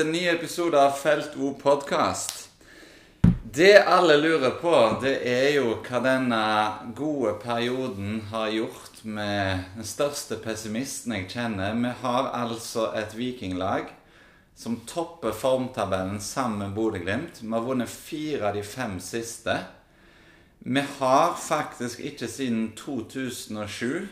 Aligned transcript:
til 0.00 0.06
en 0.06 0.14
ny 0.16 0.28
episode 0.30 0.78
av 0.80 0.94
Felt 0.96 1.34
O 1.36 1.50
podkast. 1.60 2.46
Det 3.52 3.82
alle 3.84 4.14
lurer 4.16 4.54
på, 4.56 4.72
det 5.02 5.18
er 5.28 5.58
jo 5.58 5.74
hva 5.84 5.98
denne 6.00 6.38
gode 6.96 7.34
perioden 7.42 8.14
har 8.30 8.46
gjort 8.54 9.02
med 9.04 9.66
den 9.74 9.84
største 9.84 10.38
pessimisten 10.40 11.12
jeg 11.18 11.26
kjenner. 11.34 11.76
Vi 11.76 11.90
har 12.00 12.30
altså 12.38 12.86
et 12.96 13.12
vikinglag 13.18 13.90
som 14.56 14.78
topper 14.88 15.36
formtabellen 15.36 16.16
sammen 16.24 16.62
med 16.62 16.72
Bodø-Glimt. 16.78 17.42
Vi 17.42 17.52
har 17.52 17.68
vunnet 17.68 17.92
fire 17.92 18.48
av 18.48 18.56
de 18.56 18.64
fem 18.64 18.96
siste. 19.04 19.58
Vi 20.64 20.86
har 20.96 21.36
faktisk 21.36 22.00
ikke 22.00 22.30
siden 22.38 22.70
2007, 22.80 24.08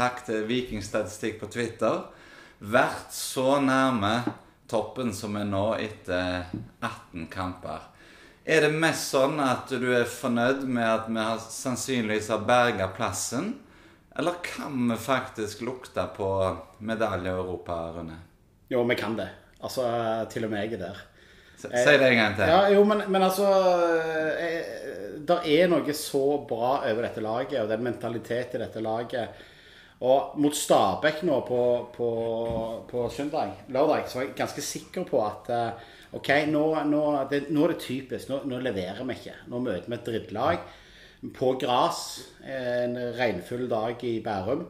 takk 0.00 0.24
til 0.30 0.48
Vikingstatistikk 0.48 1.42
på 1.44 1.52
Twitter, 1.52 2.06
vært 2.56 3.12
så 3.12 3.58
nærme 3.60 4.16
toppen 4.70 5.12
som 5.14 5.36
er 5.38 5.46
nå 5.48 5.66
etter 5.78 6.48
18 6.80 7.28
kamper. 7.32 7.92
Er 8.46 8.62
det 8.62 8.74
mest 8.78 9.10
sånn 9.10 9.40
at 9.42 9.72
du 9.74 9.88
er 9.94 10.06
fornøyd 10.06 10.66
med 10.70 10.86
at 10.86 11.08
vi 11.10 11.18
har 11.18 11.40
sannsynligvis 11.42 12.30
har 12.30 12.44
berga 12.46 12.86
plassen? 12.94 13.56
Eller 14.16 14.38
kan 14.44 14.76
vi 14.90 14.96
faktisk 14.96 15.64
lukte 15.66 16.06
på 16.16 16.28
medalje 16.78 17.32
i 17.32 17.34
Europa, 17.34 17.80
Rune? 17.96 18.20
Jo, 18.68 18.84
vi 18.84 18.94
kan 18.96 19.16
det. 19.18 19.28
Altså, 19.60 19.84
til 20.30 20.46
og 20.46 20.54
med 20.54 20.64
jeg 20.64 20.78
er 20.78 20.84
der. 20.86 21.02
Si 21.56 21.68
det 21.72 22.06
en 22.06 22.18
gang 22.20 22.36
til. 22.36 22.52
Ja, 22.52 22.62
jo, 22.68 22.82
men, 22.84 23.02
men 23.08 23.22
altså 23.24 23.46
Det 25.26 25.38
er 25.56 25.70
noe 25.72 25.94
så 25.96 26.24
bra 26.48 26.72
over 26.84 27.06
dette 27.06 27.22
laget, 27.24 27.58
og 27.62 27.70
den 27.70 27.84
mentaliteten 27.86 28.60
i 28.60 28.64
dette 28.64 28.82
laget. 28.84 29.44
Og 30.04 30.34
mot 30.36 30.52
Stabæk 30.52 31.22
nå 31.24 31.38
på, 31.48 31.60
på, 31.94 32.08
på 32.90 33.04
søndag, 33.08 33.54
lørdag, 33.72 34.08
så 34.08 34.18
var 34.18 34.26
jeg 34.26 34.34
ganske 34.36 34.64
sikker 34.64 35.06
på 35.08 35.22
at 35.24 35.48
eh, 35.56 35.86
OK, 36.18 36.28
nå, 36.52 36.64
nå, 36.84 37.04
det, 37.30 37.46
nå 37.48 37.64
er 37.64 37.72
det 37.72 37.84
typisk. 37.86 38.28
Nå, 38.28 38.42
nå, 38.44 38.60
leverer 38.64 39.00
vi 39.08 39.16
ikke. 39.16 39.38
Nå 39.48 39.60
møter 39.64 39.88
vi 39.88 39.96
et 39.96 40.10
drittlag 40.10 40.66
på 41.36 41.54
gress 41.62 42.02
en 42.44 42.98
regnfull 43.16 43.64
dag 43.70 44.04
i 44.04 44.18
Bærum. 44.24 44.66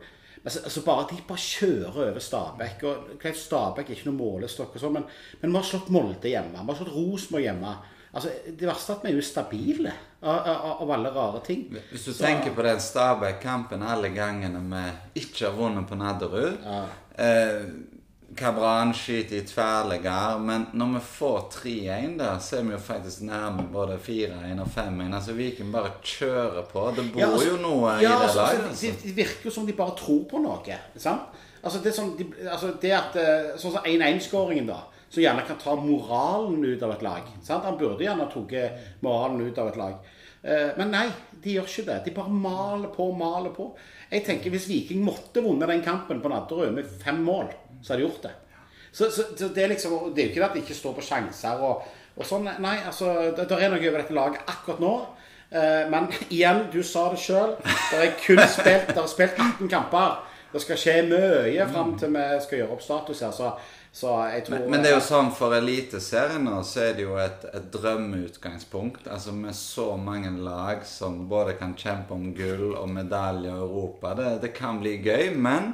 Altså, 0.46 0.62
altså 0.62 0.84
bare 0.86 1.08
De 1.10 1.18
bare 1.26 1.42
kjører 1.42 2.00
over 2.06 2.22
Stabæk. 2.22 2.86
og 2.86 3.26
Stabæk 3.34 3.90
er 3.90 3.98
ikke 3.98 4.12
noe 4.12 4.20
målestokk, 4.20 4.76
og 4.76 4.84
sånn, 4.84 4.94
men, 5.00 5.10
men 5.42 5.50
vi 5.50 5.58
har 5.58 5.66
slått 5.66 5.90
Molde 5.90 6.30
hjemme. 6.30 6.62
Vi 6.62 6.70
har 6.70 6.78
slått 6.78 6.94
Rosenborg 6.94 7.48
hjemme. 7.48 7.76
Altså, 8.16 8.30
Det 8.48 8.64
verste 8.64 8.92
er 8.92 8.96
at 8.96 9.02
vi 9.04 9.10
er 9.10 9.18
jo 9.18 9.24
stabile 9.24 9.90
av, 10.22 10.38
av, 10.38 10.62
av 10.82 10.92
alle 10.96 11.10
rare 11.12 11.42
ting. 11.44 11.66
Hvis 11.90 12.06
du 12.06 12.12
så, 12.14 12.22
tenker 12.24 12.54
på 12.56 12.64
den 12.64 12.80
Stabæk-kampen 12.80 13.84
alle 13.84 14.08
gangene 14.14 14.62
vi 14.70 15.20
ikke 15.20 15.50
har 15.50 15.58
vunnet 15.58 15.84
på 15.88 15.98
Nadderud 16.00 16.64
ja. 16.64 16.80
eh, 17.20 17.68
Kabran 18.36 18.90
skyter 18.96 19.38
i 19.38 19.44
tverrligger, 19.48 20.40
men 20.42 20.66
når 20.76 20.90
vi 20.96 21.02
får 21.08 21.36
3-1, 21.54 22.16
da, 22.18 22.32
så 22.42 22.58
er 22.58 22.66
vi 22.66 22.74
jo 22.74 22.80
faktisk 22.82 23.22
nærme 23.24 23.64
både 23.72 23.96
4-1 24.02 24.60
og 24.60 24.72
5-1. 24.74 25.14
Altså 25.14 25.36
Viken 25.36 25.70
bare 25.72 25.94
kjører 26.04 26.66
på. 26.72 26.82
Det 26.96 27.06
bor 27.14 27.22
ja, 27.22 27.30
altså, 27.30 27.52
jo 27.52 27.60
noe 27.62 27.94
ja, 27.94 28.00
i 28.00 28.10
det 28.10 28.26
altså, 28.26 28.40
laget. 28.42 28.66
Altså. 28.66 28.90
Det, 28.90 29.04
det, 29.04 29.14
virker 29.16 29.48
jo 29.48 29.54
som 29.54 29.68
de 29.68 29.76
bare 29.78 29.96
tror 29.96 30.26
på 30.28 30.42
noe. 30.42 30.80
sant? 31.00 31.38
Altså 31.62 31.80
Det, 31.84 31.94
som 31.94 32.12
de, 32.18 32.26
altså 32.50 32.74
det 32.82 32.92
at 32.94 33.16
eh, 33.20 33.54
Sånn 33.58 33.72
som 33.78 33.88
1-1-skåringen, 33.88 34.68
da 34.68 34.82
som 35.08 35.22
gjerne 35.22 35.44
kan 35.46 35.58
ta 35.60 35.76
moralen 35.78 36.64
ut 36.64 36.82
av 36.82 36.96
et 36.96 37.04
lag. 37.06 37.28
Sant? 37.42 37.64
Han 37.64 37.78
burde 37.78 38.04
gjerne 38.04 38.28
tatt 38.32 39.02
moralen 39.04 39.44
ut 39.46 39.58
av 39.58 39.70
et 39.70 39.80
lag. 39.80 40.14
Eh, 40.42 40.72
men 40.78 40.92
nei, 40.94 41.06
de 41.42 41.56
gjør 41.56 41.68
ikke 41.70 41.86
det. 41.88 42.00
De 42.06 42.16
bare 42.16 42.32
maler 42.32 42.90
på 42.94 43.10
maler 43.18 43.54
på. 43.54 43.70
Jeg 44.10 44.24
tenker 44.26 44.52
Hvis 44.54 44.68
Viking 44.70 45.02
måtte 45.04 45.42
vunnet 45.42 45.70
den 45.70 45.84
kampen 45.84 46.20
på 46.22 46.30
Nadderud 46.30 46.74
med 46.74 46.90
fem 47.02 47.18
mål, 47.26 47.50
så 47.82 47.94
hadde 47.94 48.02
de 48.02 48.08
gjort 48.08 48.26
det. 48.28 48.34
Så, 48.92 49.10
så, 49.10 49.24
så 49.36 49.48
det, 49.52 49.62
er 49.62 49.72
liksom, 49.74 49.96
det 50.14 50.22
er 50.22 50.28
jo 50.28 50.32
ikke 50.32 50.40
det 50.40 50.48
at 50.48 50.54
de 50.56 50.62
ikke 50.64 50.76
står 50.78 50.94
på 50.96 51.04
sjanser 51.04 51.60
og, 51.66 51.82
og 52.16 52.24
sånn. 52.24 52.46
Nei, 52.62 52.78
altså, 52.86 53.10
det, 53.36 53.48
det 53.50 53.58
er 53.58 53.72
noe 53.72 53.82
over 53.82 54.00
dette 54.00 54.16
laget 54.16 54.46
akkurat 54.54 54.80
nå. 54.80 54.94
Eh, 55.50 55.82
men 55.92 56.08
igjen, 56.28 56.64
du 56.72 56.80
sa 56.86 57.08
det 57.12 57.20
sjøl. 57.22 57.56
Det 57.64 58.00
er 58.00 58.16
kun 58.22 58.40
spilt, 58.46 58.94
det 58.94 59.02
er 59.02 59.10
spilt 59.10 59.42
18 59.42 59.70
kamper. 59.72 60.16
Det 60.52 60.62
skal 60.62 60.78
skje 60.80 60.94
mye 61.10 61.66
fram 61.68 61.96
til 62.00 62.14
vi 62.14 62.26
skal 62.40 62.62
gjøre 62.62 62.76
opp 62.78 62.84
status 62.84 63.24
her. 63.26 63.34
Så 63.34 63.50
men, 64.04 64.70
men, 64.70 64.82
det 64.82 64.90
er 64.90 64.98
jo 64.98 65.04
sånn 65.04 65.30
for 65.32 65.54
Eliteserien 65.56 66.42
nå, 66.44 66.58
så 66.68 66.82
er 66.84 66.98
det 66.98 67.06
jo 67.06 67.14
et, 67.16 67.46
et, 67.48 67.70
drømmeutgangspunkt. 67.72 69.06
Altså 69.08 69.32
Med 69.32 69.56
så 69.56 69.94
mange 69.96 70.34
lag 70.44 70.82
som 70.84 71.22
både 71.30 71.54
kan 71.56 71.72
kjempe 71.78 72.12
om 72.12 72.26
gull 72.36 72.74
og 72.76 72.90
medalje 72.92 73.48
i 73.48 73.54
Europa. 73.54 74.12
Det, 74.18 74.34
det, 74.42 74.52
kan 74.58 74.82
bli 74.82 74.98
gøy, 75.00 75.32
men 75.40 75.72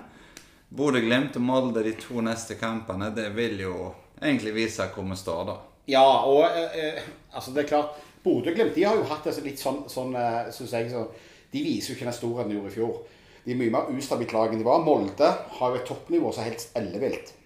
Bodø-Glimt 0.71 1.35
og 1.41 1.47
Molde 1.49 1.83
de 1.83 1.97
to 1.99 2.23
neste 2.23 2.55
kampene, 2.63 3.11
det 3.11 3.27
vil 3.35 3.59
jo 3.65 3.91
egentlig 4.23 4.55
vise 4.61 4.87
hvor 4.95 5.11
vi 5.11 5.19
står 5.19 5.43
da. 5.51 5.59
Ja, 5.91 6.07
og 6.23 6.47
eh, 6.47 6.79
eh 6.79 7.11
altså 7.35 7.51
det 7.51 7.65
er 7.65 7.71
klart 7.75 7.99
Bodø-Glimt 8.23 8.79
de 8.79 8.87
har 8.87 9.03
jo 9.03 9.11
hatt 9.11 9.27
det 9.27 9.35
litt 9.43 9.59
sånn, 9.59 9.83
sånn 9.91 10.15
syns 10.55 10.79
jeg, 10.79 10.95
så, 10.95 11.09
De 11.51 11.67
viser 11.67 11.91
jo 11.91 11.99
ikke 11.99 12.07
den 12.13 12.21
store 12.23 12.47
de 12.47 12.55
gjorde 12.55 12.71
i 12.71 12.79
fjor. 12.79 12.97
De 13.43 13.51
er 13.57 13.59
mye 13.59 13.75
mer 13.75 13.91
ustabilt 13.99 14.31
lag 14.33 14.53
enn 14.55 14.63
de 14.63 14.71
var. 14.71 14.87
Molde 14.87 15.37
har 15.59 15.73
jo 15.73 15.83
et 15.83 15.89
toppnivå 15.91 16.31
som 16.31 16.45
er 16.45 16.53
helt 16.53 16.69
ellevilt. 16.79 17.39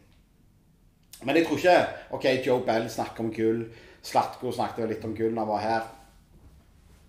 Men 1.24 1.38
jeg 1.38 1.46
tror 1.46 1.62
ikke 1.62 1.76
OK, 2.16 2.26
Joe 2.44 2.64
Bell 2.66 2.90
snakker 2.92 3.24
om 3.24 3.32
gull. 3.34 3.62
Slatko 4.06 4.52
snakket 4.54 4.84
jo 4.84 4.90
litt 4.90 5.06
om 5.08 5.14
gull 5.16 5.32
da 5.32 5.42
han 5.42 5.50
var 5.50 5.64
her. 5.64 5.88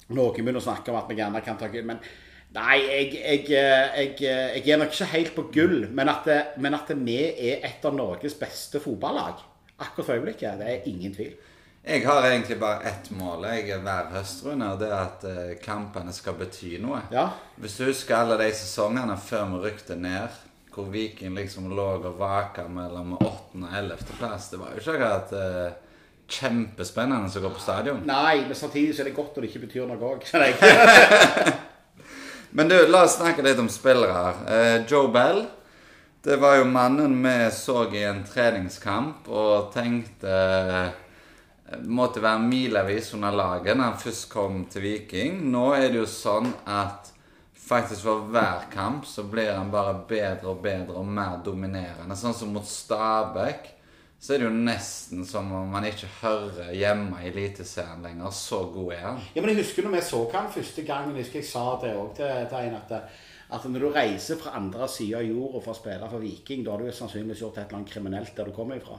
Noen 0.07 0.37
begynner 0.37 0.61
å 0.61 0.67
snakke 0.69 0.93
om 0.93 1.01
at 1.01 1.11
vi 1.11 1.19
gjerne 1.19 1.43
kan 1.43 1.59
ta 1.59 1.67
gull. 1.71 1.85
Men 1.89 1.99
nei, 2.55 2.77
jeg, 2.85 3.11
jeg, 3.19 3.43
jeg, 3.51 4.15
jeg 4.21 4.71
er 4.73 4.79
nok 4.79 4.95
ikke 4.95 5.11
helt 5.11 5.35
på 5.35 5.49
gull. 5.59 5.77
Men 5.91 6.13
at, 6.13 6.31
men 6.63 6.77
at 6.77 6.95
vi 6.95 7.19
er 7.27 7.67
et 7.67 7.85
av 7.85 7.95
Norges 7.97 8.37
beste 8.39 8.81
fotballag 8.83 9.43
akkurat 9.77 10.05
for 10.07 10.15
øyeblikket, 10.15 10.57
det 10.57 10.69
er 10.71 10.89
ingen 10.89 11.13
tvil. 11.13 11.35
Jeg 11.87 12.03
har 12.03 12.25
egentlig 12.25 12.57
bare 12.59 12.83
ett 12.89 13.11
mål 13.15 13.45
jeg 13.47 13.69
er 13.69 13.83
hver 13.85 14.09
høst, 14.11 14.41
Rune, 14.43 14.71
og 14.73 14.79
det 14.81 14.89
er 14.89 14.97
at 14.97 15.21
eh, 15.29 15.53
kampene 15.63 16.11
skal 16.11 16.35
bety 16.35 16.73
noe. 16.83 16.99
Ja. 17.13 17.29
Hvis 17.55 17.77
du 17.79 17.85
husker 17.87 18.17
alle 18.17 18.35
de 18.41 18.49
sesongene 18.51 19.15
før 19.23 19.45
vi 19.53 19.61
rykte 19.63 19.95
ned, 19.95 20.33
hvor 20.77 20.91
Viking 20.93 21.33
liksom 21.35 21.71
lå 21.73 21.87
og 21.97 22.19
vaka 22.19 22.67
mellom 22.69 23.15
8. 23.17 23.57
og 23.57 23.67
11. 23.73 24.03
plass. 24.19 24.51
Det 24.51 24.59
var 24.61 24.75
jo 24.75 24.83
ikke 24.83 24.93
akkurat 24.93 25.33
uh, 25.33 25.71
kjempespennende 26.29 27.31
å 27.33 27.43
gå 27.47 27.51
på 27.55 27.63
stadion. 27.63 28.03
Nei, 28.05 28.43
men 28.45 28.57
samtidig 28.57 28.93
så 28.93 29.01
er 29.01 29.09
det 29.09 29.15
godt 29.17 29.33
når 29.33 29.45
det 29.45 29.49
ikke 29.49 29.63
betyr 29.65 29.89
noe 29.89 30.11
òg. 30.11 30.27
men 32.59 32.69
du, 32.69 32.77
la 32.91 33.03
oss 33.07 33.17
snakke 33.17 33.45
litt 33.45 33.63
om 33.63 33.71
spillere 33.73 34.19
her. 34.19 34.45
Uh, 34.45 34.77
Joe 34.85 35.09
Bell. 35.09 35.47
Det 36.27 36.37
var 36.41 36.59
jo 36.59 36.69
mannen 36.69 37.17
vi 37.23 37.35
så 37.55 37.87
i 37.95 38.05
en 38.05 38.21
treningskamp 38.27 39.29
og 39.33 39.73
tenkte 39.73 40.29
uh, 40.29 41.83
måtte 41.89 42.21
være 42.21 42.45
milevis 42.45 43.13
under 43.17 43.33
laget 43.33 43.75
når 43.75 43.93
han 43.93 44.01
først 44.05 44.29
kom 44.29 44.65
til 44.69 44.85
Viking. 44.85 45.41
Nå 45.49 45.71
er 45.73 45.89
det 45.89 46.03
jo 46.03 46.09
sånn 46.09 46.53
at 46.69 47.16
faktisk 47.67 48.01
for 48.07 48.27
hver 48.31 48.67
kamp 48.73 49.05
så 49.05 49.23
blir 49.27 49.53
han 49.53 49.71
bare 49.71 49.95
bedre 50.07 50.53
og 50.53 50.61
bedre 50.63 50.95
og 50.99 51.07
mer 51.07 51.41
dominerende. 51.45 52.15
Sånn 52.15 52.35
som 52.35 52.53
mot 52.55 52.67
Stabæk 52.67 53.73
så 54.19 54.33
er 54.33 54.41
det 54.41 54.47
jo 54.47 54.53
nesten 54.55 55.25
som 55.29 55.51
om 55.53 55.67
man 55.69 55.85
ikke 55.85 56.09
hører 56.23 56.71
hjemme 56.73 57.19
i 57.21 57.27
Eliteserien 57.29 58.01
lenger. 58.01 58.31
Så 58.33 58.63
god 58.73 58.93
er 58.95 59.03
han. 59.03 59.19
Ja, 59.35 59.43
men 59.43 59.51
Jeg 59.53 59.61
husker 59.61 59.85
når 59.85 59.97
vi 59.99 60.01
så 60.07 60.21
han 60.33 60.49
første 60.53 60.85
gangen. 60.87 61.15
Jeg 61.15 61.27
husker 61.27 61.39
jeg 61.39 61.49
sa 61.51 61.65
det 61.83 61.93
òg 61.93 62.15
til, 62.17 62.47
til 62.49 62.69
en 62.71 62.79
at 62.79 62.95
at 63.47 63.63
når 63.71 63.79
du 63.79 63.87
reiser 63.95 64.35
fra 64.39 64.51
andre 64.59 64.87
sida 64.91 65.21
av 65.21 65.27
jorda 65.27 65.61
for 65.63 65.71
å 65.71 65.77
spille 65.77 66.09
for 66.11 66.23
Viking, 66.23 66.65
da 66.65 66.73
har 66.73 66.83
du 66.83 66.91
sannsynligvis 66.91 67.43
gjort 67.45 67.59
et 67.61 67.69
eller 67.69 67.79
annet 67.79 67.91
kriminelt 67.93 68.33
der 68.35 68.49
du 68.49 68.55
kommer 68.55 68.75
ifra. 68.75 68.97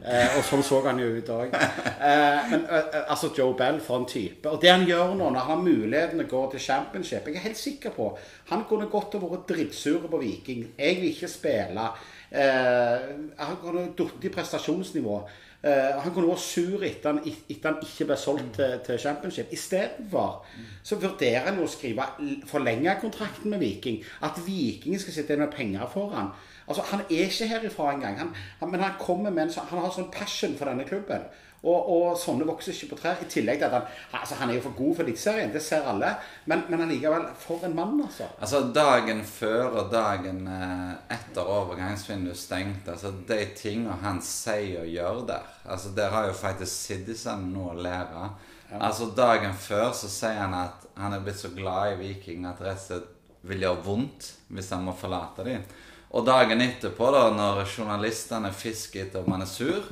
Eh, 0.00 0.38
og 0.38 0.44
sånn 0.48 0.64
så 0.64 0.78
han 0.86 1.02
jo 1.02 1.10
ut 1.18 1.32
òg. 1.34 1.56
Eh, 2.00 2.52
eh, 2.54 2.54
eh, 2.56 2.94
altså 3.12 3.28
Joe 3.36 3.52
Bell, 3.58 3.76
for 3.84 4.00
en 4.00 4.06
type. 4.08 4.48
Og 4.48 4.62
det 4.62 4.70
han 4.72 4.86
gjør 4.88 5.12
nå, 5.18 5.26
når 5.26 5.36
han 5.36 5.50
har 5.50 5.60
muligheten 5.66 6.22
til 6.24 6.46
til 6.54 6.62
championship 6.64 7.26
Jeg 7.28 7.36
er 7.36 7.44
helt 7.44 7.60
sikker 7.60 7.92
på 7.92 8.06
han 8.50 8.64
kunne 8.68 8.88
godt 8.90 9.14
ha 9.14 9.20
vært 9.22 9.46
drittsur 9.52 10.08
på 10.10 10.18
Viking. 10.18 10.64
Jeg 10.78 10.96
vil 10.96 11.12
ikke 11.12 11.28
spille. 11.28 11.84
Eh, 12.30 13.06
han 13.38 13.60
kunne 13.62 13.90
falt 13.98 14.24
i 14.24 14.32
prestasjonsnivå. 14.32 15.20
Uh, 15.60 15.98
han 16.00 16.12
kunne 16.14 16.30
vært 16.30 16.40
sur 16.40 16.84
etter 16.86 17.10
han, 17.10 17.18
etter 17.26 17.66
han 17.68 17.82
ikke 17.84 18.06
ble 18.08 18.16
solgt 18.16 18.54
til, 18.56 18.78
til 18.86 19.00
Championship. 19.02 19.50
Istedenfor 19.52 20.46
så 20.82 20.96
vurderer 21.02 21.50
han 21.50 21.60
å 21.60 21.68
skrive 21.68 22.06
forlenge 22.48 22.94
kontrakten 23.02 23.52
med 23.52 23.60
Viking. 23.60 24.00
At 24.24 24.40
Viking 24.46 24.96
skal 25.00 25.18
sitte 25.18 25.36
med 25.36 25.52
penger 25.52 25.84
for 25.92 26.14
han. 26.16 26.32
Altså, 26.70 26.86
Han 26.92 27.04
er 27.10 27.26
ikke 27.26 27.50
herifra 27.50 27.92
engang. 27.92 28.18
Han, 28.18 28.34
han, 28.60 28.70
men 28.70 28.80
han 28.80 28.96
kommer 29.00 29.30
med 29.30 29.48
en, 29.48 29.54
han 29.68 29.84
har 29.84 29.92
sånn 29.92 30.10
passion 30.14 30.56
for 30.56 30.70
denne 30.70 30.86
klubben. 30.88 31.28
Og, 31.60 31.88
og, 31.92 32.04
sånne 32.16 32.46
vokser 32.48 32.72
ikke 32.72 32.94
på 32.94 32.98
trær. 33.02 33.18
I 33.20 33.28
tillegg 33.28 33.58
til 33.60 33.66
at 33.68 33.74
han, 33.76 33.88
altså 34.16 34.38
han 34.40 34.48
er 34.48 34.56
jo 34.56 34.62
for 34.64 34.76
god 34.78 34.94
for 34.96 35.04
Eliteserien, 35.04 35.52
det 35.52 35.60
ser 35.64 35.84
alle. 35.90 36.14
Men, 36.48 36.62
men 36.72 36.86
allikevel, 36.86 37.26
for 37.42 37.66
en 37.68 37.76
mann, 37.76 37.98
altså. 38.06 38.30
Altså 38.40 38.62
Dagen 38.74 39.20
før 39.28 39.66
og 39.82 39.90
dagen 39.92 40.46
eh, 40.48 40.94
etter 41.18 41.52
overgangsvinduet 41.58 42.40
stengte, 42.40 42.96
altså 42.96 43.12
de 43.28 43.42
tingene 43.58 43.98
han 44.00 44.22
sier 44.24 44.86
og 44.86 44.92
gjør 44.94 45.24
der 45.28 45.56
altså 45.70 45.90
Der 45.96 46.10
har 46.10 46.26
jo 46.26 46.32
faktisk 46.34 46.72
Siddisen 46.72 47.50
noe 47.52 47.74
å 47.74 47.82
lære. 47.84 48.24
Ja. 48.70 48.80
Altså 48.88 49.10
Dagen 49.16 49.54
før 49.54 49.92
så 49.94 50.08
sier 50.10 50.40
han 50.40 50.56
at 50.56 50.86
han 50.98 51.14
er 51.14 51.22
blitt 51.24 51.38
så 51.40 51.52
glad 51.54 51.94
i 51.94 52.00
Viking 52.00 52.46
at 52.48 52.60
rett 52.64 52.80
og 52.80 52.86
slett 52.86 53.16
vil 53.46 53.62
gjøre 53.64 53.84
vondt 53.84 54.32
hvis 54.52 54.70
han 54.74 54.84
må 54.84 54.96
forlate 54.96 55.46
dem. 55.46 55.64
Og 56.10 56.26
dagen 56.26 56.60
etterpå, 56.64 57.06
da, 57.14 57.28
når 57.30 57.62
journalistene 57.70 58.50
fisker 58.52 59.06
etter 59.06 59.22
om 59.22 59.36
han 59.36 59.44
er 59.44 59.50
sur 59.50 59.84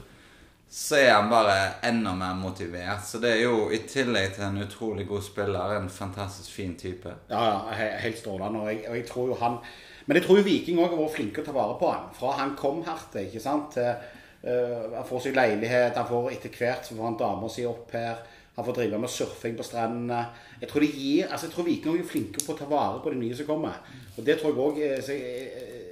så 0.70 0.98
er 1.00 1.14
han 1.14 1.30
bare 1.30 1.54
enda 1.88 2.12
mer 2.14 2.34
motivert. 2.36 3.04
Så 3.06 3.18
det 3.22 3.30
er 3.38 3.46
jo, 3.46 3.68
i 3.72 3.80
tillegg 3.88 4.34
til 4.36 4.44
en 4.44 4.60
utrolig 4.66 5.06
god 5.08 5.24
spiller, 5.24 5.76
en 5.78 5.88
fantastisk 5.88 6.52
fin 6.52 6.74
type. 6.76 7.14
Ja, 7.30 7.44
ja, 7.72 7.92
helt 8.04 8.18
strålende. 8.20 8.60
Og 8.60 8.72
jeg, 8.72 8.82
og 8.90 8.96
jeg 8.98 9.06
tror 9.08 9.30
jo 9.32 9.38
han 9.40 9.60
Men 10.08 10.16
jeg 10.16 10.24
tror 10.24 10.38
jo 10.38 10.44
Viking 10.46 10.78
òg 10.80 10.94
har 10.94 11.00
vært 11.02 11.16
flinke 11.18 11.42
til 11.42 11.44
å 11.44 11.46
ta 11.50 11.52
vare 11.52 11.76
på 11.80 11.88
han. 11.92 12.04
Fra 12.16 12.30
han 12.38 12.54
kom 12.56 12.78
her 12.86 13.00
til, 13.12 13.26
ikke 13.28 13.42
sant 13.44 13.76
eh, 13.76 14.06
Han 14.40 15.04
får 15.04 15.26
seg 15.26 15.36
leilighet, 15.36 15.96
han 16.00 16.08
får 16.08 16.30
etter 16.32 16.54
hvert 16.56 16.86
så 16.86 16.96
får 16.96 17.04
han 17.04 17.18
dama 17.20 17.50
si 17.52 17.66
opp 17.68 17.92
her. 17.92 18.22
Han 18.56 18.64
får 18.64 18.78
drive 18.78 19.00
med 19.02 19.12
surfing 19.12 19.58
på 19.58 19.66
strendene. 19.68 20.22
Jeg 20.62 20.70
tror 20.70 20.84
de 20.84 20.88
gir, 20.88 21.26
altså 21.28 21.46
jeg 21.46 21.54
tror 21.54 21.68
Viking 21.68 21.98
er 21.98 22.08
flinke 22.08 22.44
på 22.44 22.54
å 22.54 22.56
ta 22.56 22.68
vare 22.70 23.02
på 23.04 23.12
de 23.12 23.20
nye 23.20 23.36
som 23.36 23.48
kommer. 23.50 23.76
Og 24.16 24.24
det 24.24 24.38
tror 24.40 24.52
jeg 24.52 24.64
òg 24.64 24.80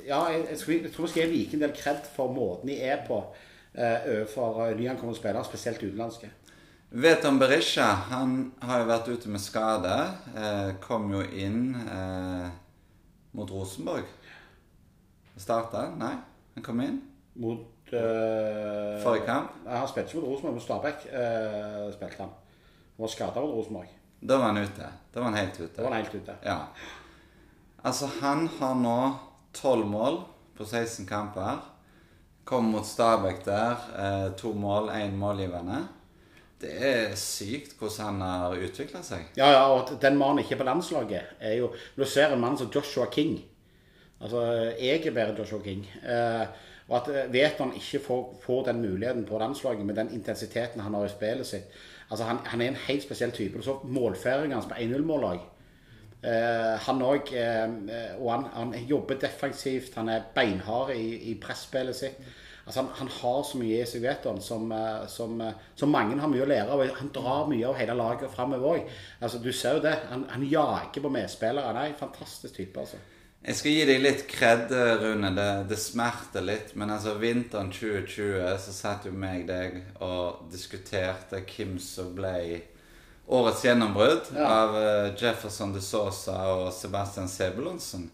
Ja, 0.06 0.22
jeg, 0.30 0.46
jeg, 0.52 0.80
jeg 0.86 0.92
tror 0.94 1.04
vi 1.04 1.12
skal 1.12 1.22
gi 1.26 1.34
Viking 1.34 1.60
en 1.60 1.66
del 1.66 1.76
kred 1.76 2.08
for 2.16 2.32
måten 2.32 2.70
de 2.70 2.78
er 2.80 3.04
på 3.04 3.20
eh, 3.20 3.45
overfor 3.76 4.60
uh, 4.62 4.76
nyankomne 4.78 5.14
spillere, 5.16 5.44
spesielt 5.44 5.82
utenlandske. 5.82 6.30
Veton 6.90 7.38
Berisha 7.38 7.86
han 8.10 8.52
har 8.62 8.80
jo 8.80 8.86
vært 8.88 9.08
ute 9.10 9.30
med 9.32 9.42
skade. 9.42 9.94
Eh, 10.38 10.68
kom 10.80 11.10
jo 11.10 11.22
inn 11.34 11.74
eh, 11.82 12.46
mot 13.36 13.50
Rosenborg. 13.50 14.06
Starta? 15.36 15.88
Nei, 15.98 16.14
han 16.54 16.64
kom 16.64 16.80
inn. 16.84 17.00
Mot 17.42 17.90
eh, 17.92 18.94
Forrige 19.02 19.26
kamp? 19.26 19.58
Nei, 19.66 19.74
Han 19.76 19.90
spilte 19.90 20.14
ikke 20.14 20.22
mot 20.22 20.30
Rosenborg, 20.30 20.56
mot 20.56 20.64
Stabæk 20.64 21.08
eh, 21.10 21.82
spilte 21.98 22.22
han. 22.22 22.32
Han 22.94 23.04
var 23.04 23.12
skada 23.12 23.44
mot 23.44 23.58
Rosenborg. 23.58 23.90
Da 24.22 24.38
var 24.40 24.54
han 24.54 24.62
ute. 24.62 24.90
Da 25.12 25.20
var 25.20 25.28
han 25.32 25.40
helt 25.42 25.60
ute. 25.60 25.72
Da 25.74 25.82
var 25.82 25.92
han 25.92 26.06
helt 26.06 26.14
ute. 26.14 26.38
Ja. 26.46 26.58
Altså, 27.82 28.08
han 28.22 28.46
har 28.60 28.78
nå 28.78 28.98
tolv 29.58 29.90
mål 29.90 30.22
på 30.56 30.64
16 30.64 31.04
kamper. 31.10 31.60
Kom 32.46 32.68
mot 32.70 32.86
Stabæk 32.86 33.44
der. 33.44 33.80
Eh, 33.98 34.32
to 34.38 34.52
mål, 34.54 34.90
én 34.94 35.16
målgivende. 35.18 35.80
Det 36.60 36.70
er 36.78 37.16
sykt 37.18 37.74
hvordan 37.78 38.04
han 38.04 38.20
har 38.22 38.54
utvikla 38.68 39.02
seg. 39.02 39.26
Ja, 39.36 39.48
ja, 39.50 39.64
og 39.72 39.82
at 39.82 39.98
den 40.02 40.16
mannen 40.16 40.40
ikke 40.40 40.54
er 40.54 40.60
på 40.62 40.68
landslaget, 40.68 41.34
er 41.40 41.58
jo 41.58 41.72
Når 41.96 42.04
du 42.04 42.10
ser 42.10 42.32
en 42.32 42.40
mann 42.40 42.56
som 42.58 42.70
Joshua 42.74 43.06
King 43.12 43.40
Altså, 44.20 44.40
jeg 44.80 45.06
er 45.06 45.12
bedre 45.12 45.34
Joshua 45.38 45.60
King. 45.62 45.84
Eh, 46.08 46.46
og 46.88 46.96
at 46.96 47.08
Veton 47.08 47.32
vet 47.32 47.58
han 47.58 47.74
ikke 47.74 48.04
får, 48.06 48.22
får 48.46 48.64
den 48.64 48.80
muligheten 48.80 49.24
på 49.24 49.38
landslaget 49.38 49.86
med 49.86 49.94
den 49.94 50.14
intensiteten 50.14 50.80
han 50.80 50.94
har 50.94 51.04
i 51.04 51.08
spillet 51.08 51.46
sitt 51.46 51.76
Altså, 52.10 52.24
han, 52.24 52.38
han 52.44 52.60
er 52.60 52.68
en 52.68 52.82
helt 52.86 53.02
spesiell 53.02 53.32
type. 53.32 53.58
Du 53.58 53.62
så 53.62 53.80
målføringen 53.84 54.52
hans 54.52 54.66
på 54.70 54.74
1-0-mål 54.74 55.24
Eh, 56.24 56.74
han 56.80 57.02
òg 57.04 57.28
eh, 57.36 58.16
Og 58.18 58.30
han, 58.32 58.48
han 58.54 58.74
jobber 58.88 59.20
defensivt. 59.20 59.94
Han 60.00 60.10
er 60.10 60.26
beinhard 60.34 60.94
i, 60.96 61.30
i 61.30 61.38
presspillet 61.40 61.96
sitt. 61.96 62.20
Altså 62.66 62.82
han, 62.82 62.88
han 62.98 63.10
har 63.20 63.42
så 63.46 63.58
mye 63.60 63.82
i 63.84 63.86
seg, 63.86 64.02
vet 64.02 64.24
du, 64.26 64.40
som, 64.42 64.64
eh, 64.74 65.04
som, 65.12 65.42
som 65.78 65.92
mange 65.92 66.18
har 66.18 66.30
mye 66.32 66.42
å 66.42 66.48
lære 66.50 66.72
av. 66.74 66.86
Han 66.98 67.12
drar 67.14 67.50
mye 67.50 67.68
av 67.68 67.76
hele 67.78 67.98
laget 67.98 68.32
framover 68.32 68.72
òg. 68.72 68.94
Altså, 69.20 69.42
du 69.42 69.52
ser 69.52 69.78
jo 69.78 69.84
det. 69.84 69.94
Han, 70.10 70.26
han 70.32 70.48
jager 70.50 71.04
på 71.04 71.12
medspillere. 71.14 71.68
Han 71.68 71.82
er 71.82 71.92
en 71.92 72.00
fantastisk 72.00 72.58
type, 72.58 72.80
altså. 72.80 72.98
Jeg 73.46 73.54
skal 73.54 73.76
gi 73.76 73.82
deg 73.86 74.00
litt 74.02 74.22
kred, 74.26 74.72
Rune. 74.98 75.30
Det, 75.36 75.50
det 75.70 75.78
smerter 75.78 76.42
litt. 76.42 76.72
Men 76.74 76.90
altså, 76.96 77.14
vinteren 77.22 77.70
2020 77.70 78.56
så 78.64 78.74
satt 78.74 79.06
jo 79.06 79.12
meg 79.14 79.44
deg 79.46 79.76
og 80.02 80.48
diskuterte 80.50 81.44
hvem 81.46 81.76
som 81.78 82.10
ble 82.16 82.64
årets 83.28 83.64
gjennombrudd 83.64 84.28
Ja. 84.36 84.46
av 84.46 84.76
eh, 84.76 85.14
Jefferson 85.18 85.72
de 85.74 85.80
Sosa 85.80 86.36
og 86.54 86.72
Sebastian 86.72 87.28
Sebulonsen. 87.28 88.10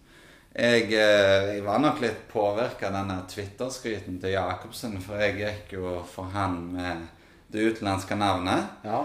Jeg, 0.55 0.93
eh, 0.93 1.55
jeg 1.55 1.62
var 1.64 1.79
nok 1.81 2.00
litt 2.00 2.26
påvirka 2.32 2.88
av 2.91 2.93
denne 2.99 3.23
Twitter-skryten 3.29 4.20
til 4.20 4.35
Jacobsen, 4.35 4.99
for 5.00 5.20
jeg 5.20 5.38
gikk 5.41 5.73
jo 5.79 5.99
for 6.09 6.29
han 6.35 6.59
med 6.75 7.06
det 7.53 7.67
utenlandske 7.73 8.17
navnet. 8.17 8.70
Ja. 8.85 9.03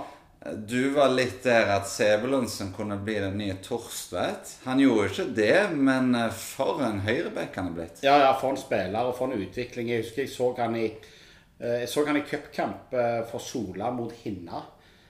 Du 0.56 0.94
var 0.96 1.10
litt 1.12 1.42
der 1.44 1.68
at 1.74 1.88
Sebulonsen 1.90 2.70
kunne 2.76 2.96
bli 3.04 3.16
den 3.20 3.38
nye 3.42 3.56
Torstvedt. 3.64 4.54
Han 4.64 4.80
gjorde 4.80 5.08
jo 5.08 5.12
ikke 5.12 5.36
det, 5.36 5.72
men 5.76 6.14
eh, 6.16 6.30
for 6.32 6.84
en 6.88 7.02
høyreback 7.04 7.56
han 7.60 7.72
er 7.74 7.78
blitt. 7.82 8.04
Ja, 8.06 8.16
ja, 8.24 8.32
for 8.40 8.54
en 8.54 8.60
spiller 8.62 9.08
og 9.10 9.16
for 9.18 9.28
en 9.32 9.42
utvikling. 9.44 9.90
Jeg 9.92 10.06
husker 10.06 10.24
jeg 10.24 10.32
så 10.36 10.54
han 10.62 10.76
i 10.80 10.88
Jeg 11.60 11.88
så 11.90 12.04
han 12.06 12.20
i 12.20 12.22
cupkamp 12.22 12.92
for 13.32 13.42
Sola 13.42 13.88
mot 13.92 14.12
Hinna. 14.22 14.60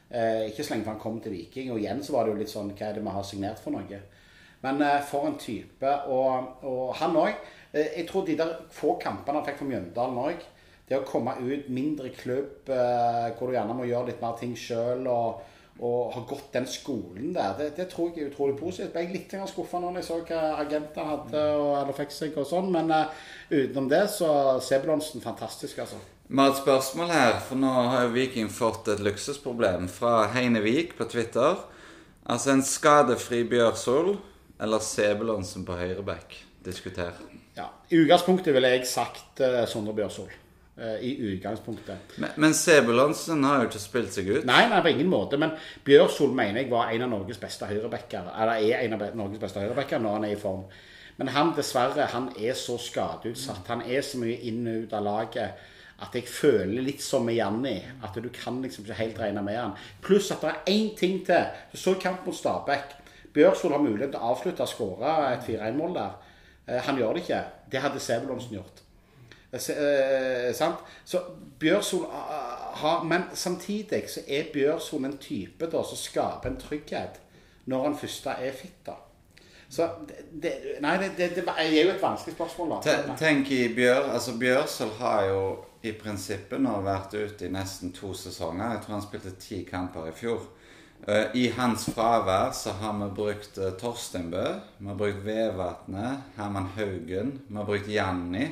Eh, 0.09 0.47
Ikke 0.47 0.63
så 0.63 0.73
lenge 0.73 0.85
før 0.87 0.95
han 0.95 1.01
kom 1.03 1.19
til 1.21 1.35
Viking. 1.35 1.71
Og 1.73 1.81
igjen 1.81 2.03
så 2.03 2.15
var 2.15 2.25
det 2.25 2.33
jo 2.35 2.41
litt 2.41 2.53
sånn 2.53 2.71
Hva 2.73 2.89
er 2.89 2.97
det 2.97 3.03
vi 3.03 3.15
har 3.17 3.27
signert 3.27 3.59
for 3.63 3.75
noe? 3.75 4.01
Men 4.63 4.81
eh, 4.81 5.01
for 5.05 5.27
en 5.27 5.37
type. 5.41 5.95
Og, 6.07 6.63
og 6.63 6.95
han 7.01 7.17
òg. 7.19 7.35
Jeg 7.77 8.07
tror 8.07 8.23
de 8.25 8.37
der 8.39 8.53
få 8.73 8.95
kampene 9.01 9.41
han 9.41 9.45
fikk 9.45 9.59
for 9.59 9.69
Mjøndalen 9.69 10.17
òg 10.23 10.45
Det 10.87 10.95
å 10.95 11.03
komme 11.05 11.33
ut 11.41 11.67
mindre 11.69 12.09
klubb, 12.15 12.69
eh, 12.71 13.27
hvor 13.35 13.51
du 13.51 13.57
gjerne 13.57 13.75
må 13.75 13.85
gjøre 13.85 14.07
litt 14.07 14.21
mer 14.23 14.37
ting 14.39 14.53
sjøl 14.55 15.03
og, 15.11 15.41
og 15.83 16.13
ha 16.15 16.21
gått 16.29 16.53
den 16.55 16.65
skolen 16.65 17.33
der, 17.35 17.51
det, 17.59 17.67
det 17.75 17.89
tror 17.91 18.13
jeg 18.15 18.23
er 18.23 18.31
utrolig 18.31 18.55
positivt. 18.57 18.95
Jeg 18.95 19.09
ble 19.11 19.19
litt 19.19 19.35
skuffa 19.51 19.81
når 19.83 19.99
jeg 19.99 20.07
så 20.07 20.21
hva 20.23 20.39
agenter 20.63 21.09
hadde 21.11 21.43
og, 21.59 21.73
eller 21.81 21.97
fikk 21.99 22.15
seg 22.15 22.39
og 22.39 22.47
sånn, 22.47 22.71
men 22.71 22.89
eh, 22.95 23.11
utenom 23.51 23.91
det 23.91 24.05
så 24.15 24.31
Sebulonsen 24.63 25.21
fantastisk, 25.21 25.83
altså. 25.83 25.99
Vi 26.29 26.35
har 26.35 26.49
et 26.51 26.57
spørsmål 26.59 27.11
her, 27.15 27.37
for 27.39 27.55
nå 27.55 27.69
har 27.71 28.01
jo 28.03 28.09
Viking 28.11 28.49
fått 28.51 28.89
et 28.91 28.99
luksusproblem 28.99 29.85
fra 29.87 30.25
Heine 30.33 30.59
Vik 30.59 30.97
på 30.97 31.05
Twitter. 31.07 31.61
Altså 32.27 32.51
en 32.51 32.63
skadefri 32.67 33.45
Bjørsol 33.47 34.17
eller 34.59 34.83
Sebulonsen 34.83 35.63
på 35.63 35.77
høyreback. 35.79 36.35
Diskuter. 36.65 37.15
Ja. 37.55 37.69
I 37.87 38.01
utgangspunktet 38.01 38.51
ville 38.51 38.73
jeg 38.73 38.89
sagt 38.91 39.39
uh, 39.39 39.61
Sondre 39.71 39.93
Bjørsol. 39.95 40.33
Eh, 40.75 40.97
I 41.07 41.13
utgangspunktet. 41.29 42.11
Men, 42.19 42.35
men 42.35 42.53
Sebulonsen 42.53 43.47
har 43.47 43.63
jo 43.63 43.69
ikke 43.69 43.81
spilt 43.85 44.11
seg 44.17 44.27
ut. 44.27 44.43
Nei, 44.49 44.65
nei, 44.67 44.81
på 44.83 44.91
ingen 44.91 45.07
måte. 45.07 45.39
Men 45.39 45.55
Bjørsol 45.87 46.35
mener 46.35 46.65
jeg 46.65 46.71
var 46.73 46.91
en 46.91 47.07
av 47.07 47.13
Norges 47.13 47.39
beste 47.39 47.71
høyrebacker. 47.71 48.27
Eller 48.35 48.67
er 48.67 48.83
en 48.83 48.99
av 48.99 49.07
Norges 49.15 49.39
beste 49.47 49.63
høyrebacker 49.63 50.03
når 50.03 50.19
han 50.19 50.27
er 50.27 50.35
i 50.35 50.43
form. 50.43 50.67
Men 51.23 51.31
han 51.33 51.55
dessverre, 51.55 52.11
han 52.11 52.33
er 52.35 52.59
så 52.59 52.75
skadeutsatt. 52.83 53.63
Han 53.71 53.87
er 53.87 54.03
så 54.03 54.19
mye 54.19 54.37
inn 54.51 54.67
og 54.67 54.83
ut 54.83 54.99
av 54.99 55.07
laget 55.07 55.73
at 56.01 56.13
jeg 56.13 56.27
føler 56.29 56.83
litt 56.85 57.01
som 57.01 57.25
med 57.25 57.39
Janni. 57.39 57.77
At 58.05 58.15
du 58.21 58.29
kan 58.29 58.61
liksom 58.61 58.85
ikke 58.85 58.99
helt 59.01 59.19
regne 59.19 59.41
med 59.43 59.57
han. 59.57 59.75
Pluss 60.01 60.31
at 60.31 60.43
det 60.43 60.51
er 60.51 60.71
én 60.73 60.91
ting 60.97 61.23
til. 61.25 61.47
Du 61.71 61.77
så 61.77 61.95
kamp 62.01 62.25
mot 62.25 62.35
Stabæk. 62.35 62.93
Bjørsvold 63.33 63.73
har 63.73 63.81
mulighet 63.81 64.11
til 64.13 64.21
å 64.21 64.33
avslutte 64.33 64.65
og 64.65 64.69
skåre 64.69 65.15
et 65.33 65.45
4-1-mål 65.47 65.95
der. 65.97 66.13
Eh, 66.67 66.81
Han 66.85 66.97
gjør 66.97 67.13
det 67.17 67.23
ikke. 67.25 67.41
Det 67.71 67.81
hadde 67.81 67.99
Sebulonsen 67.99 68.55
gjort. 68.59 68.83
Eh, 69.53 70.53
sant? 70.53 70.79
Så 71.05 71.21
Bjørsol 71.59 72.05
har 72.77 73.03
Men 73.03 73.23
samtidig 73.33 74.09
så 74.09 74.21
er 74.27 74.51
Bjørsol 74.53 75.05
en 75.05 75.17
type 75.17 75.65
da 75.65 75.83
som 75.83 75.97
skaper 75.97 76.49
en 76.49 76.61
trygghet 76.61 77.21
når 77.65 77.83
han 77.83 77.97
først 77.97 78.27
er 78.27 78.51
fit. 78.51 78.85
da. 78.85 78.93
Så 79.69 79.87
det, 80.31 80.79
Nei, 80.81 80.97
det, 80.97 81.31
det, 81.35 81.43
er 81.43 81.71
jo 81.73 81.89
et 81.91 82.03
vanskelig 82.03 82.35
spørsmål, 82.35 82.77
da. 82.77 83.15
Tenk 83.19 83.51
i 83.51 83.65
Bjør, 83.75 84.13
altså 84.15 84.37
Bjørsel 84.39 84.93
har 84.99 85.25
jo 85.27 85.41
i 85.83 85.91
prinsippet 85.97 86.61
nå 86.63 86.77
vært 86.85 87.15
ute 87.17 87.47
i 87.47 87.51
nesten 87.53 87.91
to 87.95 88.13
sesonger. 88.15 88.75
Jeg 88.75 88.85
tror 88.85 88.95
han 88.95 89.03
spilte 89.05 89.33
ti 89.41 89.63
kamper 89.67 90.07
i 90.09 90.15
fjor. 90.15 90.45
Eh, 91.07 91.35
I 91.37 91.49
hans 91.57 91.85
fravær 91.93 92.55
så 92.57 92.73
har 92.79 92.95
vi 92.97 93.09
brukt 93.19 93.59
uh, 93.61 93.73
Torstein 93.79 94.31
Bø, 94.31 94.45
vi 94.77 94.87
har 94.89 94.97
brukt 94.97 95.21
Vevatnet, 95.25 96.31
Herman 96.37 96.71
Haugen, 96.75 97.35
vi 97.47 97.59
har 97.59 97.67
brukt 97.67 97.91
Janni. 97.91 98.47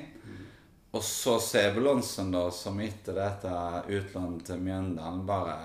Og 0.96 1.04
så 1.04 1.40
Sebulonsen, 1.44 2.30
da, 2.32 2.46
som 2.56 2.78
etter 2.80 3.18
dette 3.18 3.56
utlånet 3.92 4.46
til 4.48 4.62
Mjøndalen 4.64 5.26
bare 5.28 5.58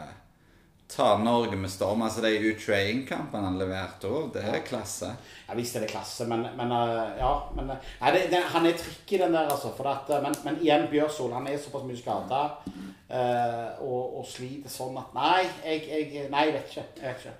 tar 0.92 1.18
Norge 1.22 1.56
med 1.56 1.70
storm. 1.72 2.02
Altså 2.06 2.22
de 2.24 2.32
U21-kampene 2.38 3.48
han 3.48 3.58
leverte 3.60 4.10
òg, 4.10 4.32
det 4.34 4.44
er 4.46 4.64
klasse. 4.66 5.12
Ja 5.48 5.56
visst 5.58 5.76
er 5.76 5.84
det 5.84 5.90
klasse, 5.90 6.26
men, 6.30 6.44
men 6.58 6.72
eh, 6.74 7.18
ja, 7.20 7.32
men, 7.56 7.72
eh, 7.74 7.90
nei, 8.00 8.12
det, 8.14 8.22
det, 8.32 8.42
Han 8.54 8.68
er 8.68 8.78
tricky, 8.78 9.18
den 9.18 9.34
der, 9.34 9.50
altså. 9.50 9.72
For 9.76 9.90
at, 9.90 10.10
eh, 10.10 10.22
men, 10.24 10.36
men 10.46 10.58
igjen, 10.62 10.88
Bjørsol 10.92 11.34
han 11.34 11.48
er 11.50 11.60
såpass 11.60 11.86
mye 11.88 11.98
skada 11.98 12.42
uh, 13.10 13.68
og, 13.82 14.20
og 14.20 14.26
sliter 14.28 14.70
sånn 14.70 14.98
at 15.00 15.14
Nei, 15.16 15.44
jeg, 15.64 15.86
jeg, 15.90 16.26
nei, 16.32 16.46
jeg 16.48 16.58
vet 16.58 16.74
ikke. 16.74 16.86
Jeg 17.00 17.06
vet 17.08 17.24
ikke. 17.24 17.36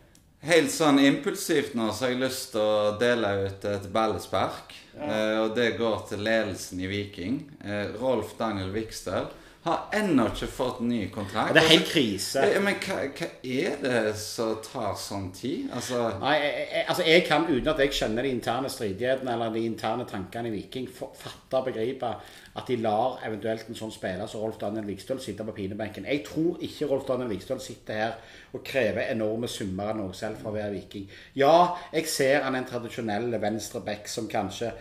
Helt 0.51 0.73
sånn 0.73 0.99
impulsivt 1.05 1.75
nå 1.77 1.91
så 1.93 2.07
har 2.07 2.15
jeg 2.15 2.23
lyst 2.23 2.55
til 2.55 2.65
å 2.65 2.95
dele 3.01 3.35
ut 3.45 3.67
et 3.69 3.91
ballespark. 3.93 4.75
Uh, 4.97 5.45
og 5.45 5.55
det 5.59 5.75
går 5.79 6.03
til 6.11 6.25
ledelsen 6.27 6.81
i 6.83 6.91
Viking. 6.91 7.43
Uh, 7.63 7.93
Rolf 8.01 8.35
Daniel 8.41 8.73
Vikstøl 8.75 9.31
har 9.61 9.91
ennå 9.93 10.25
ikke 10.31 10.47
fått 10.49 10.79
ny 10.89 11.03
kontrakt. 11.13 11.53
Det 11.53 11.61
er 11.61 11.69
helt 11.69 11.89
krise. 11.91 12.45
Ja, 12.49 12.61
Men 12.65 12.79
hva, 12.81 12.95
hva 13.13 13.27
er 13.45 13.75
det 13.83 14.15
som 14.17 14.55
tar 14.65 14.95
sånn 14.97 15.27
tid? 15.37 15.67
Altså 15.77 16.07
Nei, 16.23 16.33
jeg, 16.41 16.55
jeg, 16.63 16.85
altså 16.89 17.05
jeg 17.05 17.27
kan 17.27 17.45
uten 17.51 17.69
at 17.75 17.83
jeg 17.85 17.93
skjønner 17.99 18.25
de 18.25 18.33
interne 18.33 18.71
stridighetene 18.73 19.35
eller 19.35 19.53
de 19.53 19.67
interne 19.69 20.09
tankene 20.09 20.49
i 20.49 20.55
Viking, 20.55 20.89
fatte 20.89 21.61
og 21.61 21.69
begripe 21.69 22.15
at 22.57 22.73
de 22.73 22.81
lar 22.81 23.21
eventuelt 23.29 23.69
en 23.69 23.79
sånn 23.83 23.93
spiller 23.93 24.33
som 24.33 24.47
Rolf 24.47 24.57
Daniel 24.65 24.89
Vikstøl 24.89 25.21
sitte 25.21 25.45
på 25.45 25.59
pinebenken. 25.61 26.09
Jeg 26.09 26.25
tror 26.25 26.57
ikke 26.65 26.89
Rolf 26.89 27.05
Daniel 27.13 27.29
Vikstøl 27.35 27.61
sitter 27.61 28.01
her 28.01 28.37
og 28.57 28.65
krever 28.65 29.13
enorme 29.13 29.49
summer 29.49 29.93
av 29.93 30.01
noe 30.01 30.17
selv 30.17 30.41
for 30.41 30.55
å 30.55 30.57
være 30.57 30.73
Viking. 30.79 31.05
Ja, 31.37 31.77
jeg 31.93 32.09
ser 32.09 32.47
han 32.47 32.57
er 32.57 32.65
en 32.65 32.73
tradisjonell 32.73 33.37
venstre 33.43 33.85
back 33.85 34.09
som 34.09 34.31
kanskje 34.31 34.73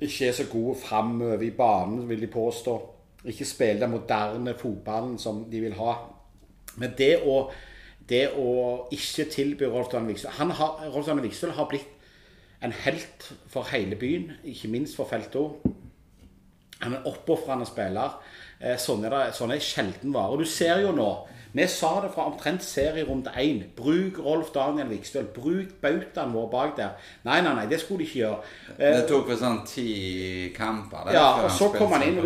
ikke 0.00 0.30
er 0.30 0.38
så 0.38 0.46
god 0.48 0.78
framover 0.80 1.42
i 1.44 1.52
banen, 1.52 2.06
vil 2.08 2.24
de 2.24 2.32
påstå. 2.32 2.80
Ikke 3.26 3.46
spille 3.48 3.80
den 3.80 3.90
moderne 3.90 4.54
fotballen 4.58 5.18
som 5.18 5.44
de 5.50 5.60
vil 5.60 5.74
ha. 5.78 5.94
Men 6.78 6.94
det 6.98 7.14
å, 7.26 7.48
det 8.08 8.28
å 8.38 8.50
ikke 8.94 9.28
tilby 9.32 9.66
Rolf 9.66 9.90
Daniel 9.92 10.14
Vikstøl 10.14 10.52
Rolf 10.54 11.06
Daniel 11.06 11.26
Vikstøl 11.26 11.56
har 11.56 11.68
blitt 11.70 11.94
en 12.62 12.74
helt 12.74 13.28
for 13.50 13.68
hele 13.70 13.96
byen, 13.98 14.32
ikke 14.44 14.70
minst 14.70 14.96
for 14.98 15.06
feltet 15.06 15.74
Han 16.82 16.94
er 16.94 17.00
en 17.00 17.06
oppofrende 17.10 17.66
spiller. 17.66 18.18
Eh, 18.60 18.76
sånn 18.78 19.02
er 19.06 19.10
det 19.14 19.22
sånn 19.34 19.50
er 19.50 19.62
sjelden 19.62 20.12
vare. 20.14 20.38
Du 20.38 20.46
ser 20.46 20.78
jo 20.84 20.92
nå 20.94 21.08
vi 21.52 21.66
sa 21.66 21.94
det 22.04 22.10
fra 22.12 22.26
omtrent 22.28 22.64
serierunde 22.64 23.30
én. 23.40 23.62
Bruk 23.76 24.18
Rolf 24.24 24.50
Daniel 24.52 24.90
Vikstøl. 24.90 25.24
Bruk 25.34 25.78
bautaen 25.80 26.34
vår 26.34 26.48
bak 26.52 26.74
der. 26.76 26.90
Nei, 27.24 27.40
nei, 27.40 27.54
nei, 27.56 27.64
det 27.70 27.80
skulle 27.80 28.04
de 28.04 28.08
ikke 28.08 28.18
gjøre. 28.18 28.40
Det 28.76 29.06
tok 29.08 29.30
vel 29.30 29.38
sånn 29.40 29.62
ti 29.68 29.86
kamper? 30.56 31.08
Der, 31.08 31.16
ja, 31.16 31.28
og 31.46 31.50
så 31.56 31.70
kom 31.72 31.94
han 31.96 32.04
inn, 32.04 32.20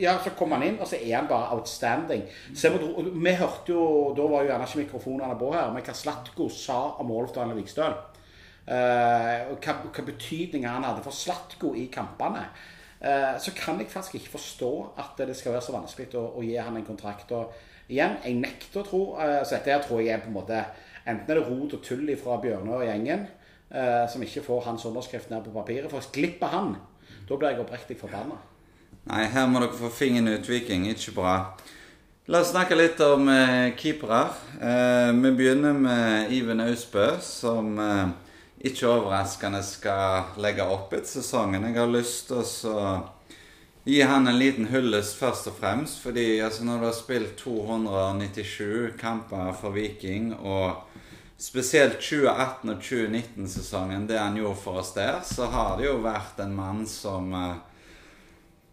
ja, 0.00 0.16
så 0.24 0.32
kom 0.38 0.56
han 0.56 0.64
inn, 0.64 0.78
og 0.80 0.88
så 0.88 0.96
er 0.96 1.18
han 1.18 1.28
bare 1.28 1.52
outstanding. 1.58 2.24
Så 2.56 2.72
vi, 2.72 3.10
vi 3.12 3.36
hørte 3.36 3.74
jo, 3.74 3.84
Da 4.16 4.30
var 4.30 4.44
jo 4.44 4.52
gjerne 4.52 4.70
ikke 4.70 4.82
mikrofonene 4.84 5.36
på 5.40 5.52
her, 5.52 5.68
men 5.74 5.84
hva 5.84 5.96
Slatko 5.96 6.48
sa 6.52 6.78
om 7.04 7.12
Rolf 7.12 7.36
Daniel 7.36 7.60
Vikstøl. 7.60 7.98
Uh, 8.64 9.52
hva, 9.60 9.76
hva 9.92 10.06
betydning 10.06 10.64
han 10.64 10.86
hadde 10.88 11.04
for 11.04 11.12
Slatko 11.12 11.74
i 11.76 11.90
kampene. 11.92 12.46
Uh, 13.04 13.36
så 13.36 13.52
kan 13.52 13.76
jeg 13.76 13.92
faktisk 13.92 14.16
ikke 14.22 14.38
forstå 14.38 14.72
at 15.04 15.20
det 15.28 15.36
skal 15.36 15.52
være 15.52 15.66
så 15.66 15.76
vanskelig 15.76 16.16
å, 16.16 16.24
å 16.40 16.44
gi 16.46 16.56
han 16.56 16.80
en 16.80 16.88
kontrakt. 16.88 17.36
og 17.36 17.52
Igjen, 17.90 18.16
jeg 18.24 18.38
nekter 18.40 18.80
å 18.80 18.86
tro 18.86 19.02
uh, 19.18 19.42
Så 19.44 19.58
dette 19.58 19.72
her 19.74 19.82
tror 19.84 20.00
jeg 20.00 20.14
er 20.14 20.22
på 20.22 20.30
en 20.30 20.38
måte 20.38 20.62
Enten 21.04 21.28
er 21.28 21.36
det 21.36 21.44
rot 21.44 21.74
og 21.76 21.82
tull 21.84 22.08
fra 22.16 22.38
Bjørne 22.40 22.78
og 22.78 22.86
gjengen 22.86 23.26
uh, 23.28 24.04
som 24.08 24.22
ikke 24.24 24.44
får 24.46 24.62
hans 24.70 24.86
underskrift 24.88 25.28
ned 25.28 25.44
på 25.44 25.52
papiret. 25.52 25.90
For 25.92 26.06
glipper 26.14 26.48
han, 26.48 26.70
da 27.28 27.36
blir 27.36 27.52
jeg 27.52 27.60
oppriktig 27.60 27.98
forbanna. 28.00 28.38
Nei, 29.10 29.26
her 29.28 29.50
må 29.52 29.60
dere 29.60 29.76
få 29.76 29.90
fingeren 29.92 30.32
ut, 30.32 30.48
Viking. 30.48 30.86
Ikke 30.88 31.12
bra. 31.18 31.34
La 32.32 32.40
oss 32.40 32.54
snakke 32.54 32.78
litt 32.78 33.02
om 33.04 33.28
eh, 33.28 33.74
keepere. 33.76 34.22
vi 35.20 35.34
begynner 35.36 35.76
med 35.76 36.32
Iven 36.32 36.64
Austbø, 36.64 37.10
som 37.20 37.76
ikke 38.64 38.88
overraskende 38.88 39.60
skal 39.60 40.32
legge 40.40 40.64
opp 40.64 40.96
etter 40.96 41.18
sesongen. 41.18 41.68
Jeg 41.68 41.82
har 41.82 41.92
lyst 41.92 42.32
til 42.32 42.40
å 42.40 42.86
gi 43.84 44.02
han 44.02 44.26
en 44.26 44.38
liten 44.38 44.66
hyllest 44.72 45.18
først 45.20 45.48
og 45.50 45.58
fremst. 45.60 46.00
Fordi 46.02 46.40
altså, 46.40 46.64
når 46.64 46.78
du 46.78 46.86
har 46.88 46.96
spilt 46.96 47.36
297 47.40 48.96
kamper 49.00 49.52
for 49.60 49.76
Viking, 49.76 50.32
og 50.34 50.84
spesielt 51.38 52.00
2018- 52.00 52.72
og 52.72 52.82
2019-sesongen, 52.82 54.08
det 54.08 54.18
han 54.18 54.38
gjorde 54.40 54.60
for 54.62 54.80
oss 54.80 54.94
der, 54.96 55.20
så 55.24 55.50
har 55.52 55.76
det 55.78 55.88
jo 55.88 55.98
vært 56.04 56.40
en 56.40 56.54
mann 56.56 56.84
som 56.88 57.32
eh, 57.34 57.56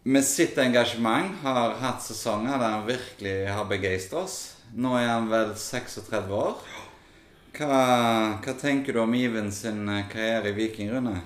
med 0.02 0.24
sitt 0.26 0.56
engasjement 0.58 1.42
har 1.44 1.76
hatt 1.78 2.02
sesonger 2.02 2.56
der 2.58 2.78
han 2.78 2.88
virkelig 2.88 3.36
har 3.52 3.68
begeistret 3.70 4.24
oss. 4.24 4.38
Nå 4.72 4.96
er 4.96 5.10
han 5.12 5.28
vel 5.30 5.52
36 5.58 6.32
år. 6.32 6.56
Hva, 7.52 7.82
hva 8.40 8.54
tenker 8.56 8.96
du 8.96 9.02
om 9.02 9.12
Iven 9.14 9.52
sin 9.52 9.84
eh, 9.92 10.08
karriere 10.10 10.54
i 10.54 10.56
Viking, 10.56 10.94
Rune? 10.94 11.18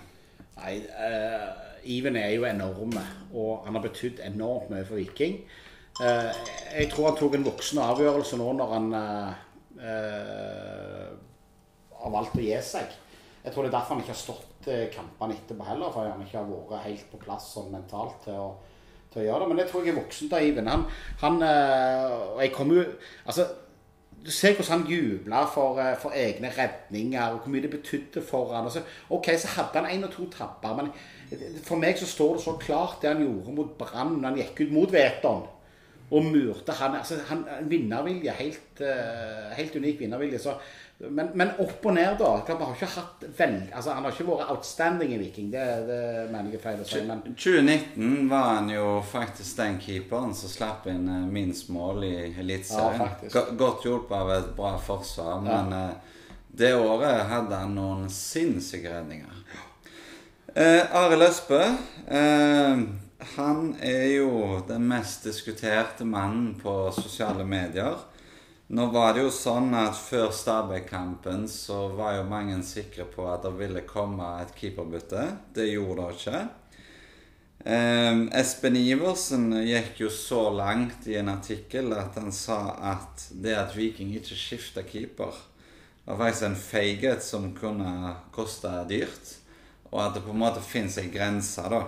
Nei, 0.57 0.81
uh 0.83 1.66
Iven 1.87 2.17
er 2.19 2.35
jo 2.35 2.45
enorme, 2.49 3.03
og 3.35 3.65
han 3.67 3.79
har 3.79 3.85
betydd 3.85 4.21
enormt 4.27 4.71
mye 4.73 4.85
for 4.87 4.99
Viking. 5.01 5.41
Eh, 6.01 6.31
jeg 6.77 6.91
tror 6.93 7.11
han 7.11 7.17
tok 7.17 7.39
en 7.39 7.47
voksen 7.47 7.81
avgjørelse 7.81 8.37
nå 8.37 8.51
når 8.59 8.73
han 8.75 8.89
eh, 8.97 9.31
har 12.03 12.13
valgt 12.13 12.37
å 12.37 12.45
gi 12.45 12.57
seg. 12.65 12.97
Jeg 13.45 13.55
tror 13.55 13.65
det 13.65 13.71
er 13.71 13.77
derfor 13.79 13.95
han 13.95 14.03
ikke 14.05 14.13
har 14.13 14.21
stått 14.21 14.71
eh, 14.73 14.87
kampene 14.93 15.39
etterpå 15.39 15.69
heller, 15.69 15.93
for 15.95 16.09
han 16.11 16.25
ikke 16.25 16.41
har 16.43 16.51
vært 16.51 16.89
helt 16.89 17.07
på 17.13 17.23
plass 17.23 17.53
sånn 17.55 17.71
mentalt 17.73 18.19
til 18.27 18.37
å, 18.37 18.49
til 19.13 19.23
å 19.23 19.29
gjøre 19.29 19.45
det. 19.45 19.53
Men 19.53 19.63
det 19.63 19.69
tror 19.71 19.87
jeg 19.87 19.95
er 19.95 20.01
voksen 20.03 20.35
av 20.37 20.51
Iven. 20.51 20.73
Han, 20.75 20.89
han 21.23 21.47
og 21.47 22.43
jeg 22.45 22.53
kommer 22.57 22.83
jo 22.83 22.91
Altså 23.25 23.47
du 24.27 24.31
ser 24.35 24.57
hvordan 24.57 24.81
han 24.81 24.89
jubla 24.91 25.45
for, 25.47 25.79
for, 26.03 26.11
egne 26.11 26.49
redninger, 26.51 27.29
og 27.31 27.45
hvor 27.45 27.53
mye 27.53 27.63
det 27.63 27.71
betydde 27.71 28.23
for 28.27 28.51
han. 28.57 28.67
Så, 28.71 28.83
ok, 29.15 29.29
så 29.39 29.53
hadde 29.55 29.85
han 29.85 29.91
én 29.93 30.07
og 30.09 30.11
to 30.11 30.27
tabber, 30.33 30.73
men 30.81 30.89
for 31.67 31.81
meg 31.81 31.99
så 31.99 32.07
står 32.07 32.37
det 32.37 32.45
så 32.45 32.57
klart 32.61 33.03
det 33.03 33.15
han 33.15 33.23
gjorde 33.25 33.55
mot 33.57 33.77
Brann 33.79 34.19
han 34.25 34.39
gikk 34.39 34.67
ut 34.67 34.75
mot 34.75 34.93
Veton 34.93 35.45
og 36.11 36.25
murte. 36.25 36.73
Han, 36.73 36.97
altså, 37.01 37.19
han 37.29 37.45
vinnervilje. 37.67 38.33
Helt, 38.39 38.81
uh, 38.81 39.53
helt 39.57 39.77
unik 39.77 40.01
vinnervilje. 40.01 40.39
Så, 40.39 40.55
men, 40.99 41.31
men, 41.35 41.51
opp 41.59 41.85
og 41.85 41.95
ned, 41.97 42.15
da. 42.21 42.31
Han 42.47 42.63
har 42.63 42.75
ikke 42.77 42.91
hatt 42.95 43.25
vel, 43.39 43.57
altså, 43.73 43.97
han 43.97 44.07
har 44.07 44.15
ikke 44.15 44.29
vært 44.29 44.53
outstanding 44.55 45.15
i 45.17 45.21
Viking. 45.25 45.51
Det, 45.53 45.65
det 45.89 46.01
mener 46.31 46.53
jeg 46.53 46.61
er 46.61 46.65
feil 46.65 46.85
å 46.85 46.89
si. 46.89 47.03
Men 47.09 47.25
2019 47.27 48.31
var 48.31 48.51
han 48.53 48.71
jo 48.71 48.91
faktisk 49.11 49.63
den 49.63 49.81
keeperen 49.83 50.37
som 50.39 50.53
slapp 50.53 50.87
inn 50.93 51.09
uh, 51.11 51.25
minst 51.27 51.73
mål 51.75 52.07
i 52.07 52.15
Eliteserien. 52.31 53.17
Ja, 53.27 53.47
Godt 53.59 53.89
hjulpet 53.89 54.19
av 54.21 54.37
et 54.37 54.53
bra 54.59 54.77
forsvar, 54.83 55.43
men 55.45 55.75
ja. 55.75 55.87
uh, 55.91 56.13
det 56.57 56.71
året 56.79 57.27
hadde 57.29 57.65
han 57.67 57.75
noen 57.77 58.07
sinnssyke 58.13 58.95
redninger. 58.95 59.36
Eh, 60.57 60.87
Arild 60.97 61.21
Østbø 61.21 61.59
eh, 61.61 62.79
han 63.37 63.59
er 63.85 64.07
jo 64.15 64.63
den 64.65 64.87
mest 64.89 65.27
diskuterte 65.29 66.07
mannen 66.09 66.55
på 66.57 66.73
sosiale 66.97 67.45
medier. 67.45 67.99
Nå 68.73 68.87
var 68.95 69.13
det 69.13 69.27
jo 69.27 69.35
sånn 69.37 69.77
at 69.77 70.01
før 70.01 70.33
Stabæk-kampen 70.33 71.45
så 71.53 71.91
var 71.93 72.17
jo 72.17 72.25
mange 72.33 72.57
sikre 72.65 73.05
på 73.05 73.29
at 73.29 73.45
det 73.45 73.53
ville 73.61 73.85
komme 73.85 74.33
et 74.41 74.57
keeperbytte. 74.57 75.29
Det 75.53 75.69
gjorde 75.75 76.09
det 76.09 76.19
ikke. 76.23 76.45
Eh, 77.77 78.25
Espen 78.41 78.81
Iversen 78.81 79.51
gikk 79.61 80.07
jo 80.07 80.13
så 80.25 80.47
langt 80.57 81.05
i 81.05 81.21
en 81.21 81.35
artikkel 81.37 81.93
at 82.01 82.17
han 82.17 82.33
sa 82.33 82.63
at 82.97 83.29
det 83.45 83.59
at 83.61 83.77
Viking 83.77 84.17
ikke 84.17 84.41
skifta 84.49 84.89
keeper, 84.89 85.37
var 86.09 86.23
faktisk 86.25 86.49
en 86.49 86.63
feighet 86.71 87.35
som 87.35 87.53
kunne 87.53 88.23
koste 88.33 88.73
dyrt 88.89 89.43
og 89.91 90.01
at 90.03 90.17
det 90.17 90.25
på 90.27 90.35
en 90.35 90.43
måte 90.43 90.63
fins 90.65 90.99
ei 91.01 91.09
grense, 91.13 91.63
da. 91.71 91.83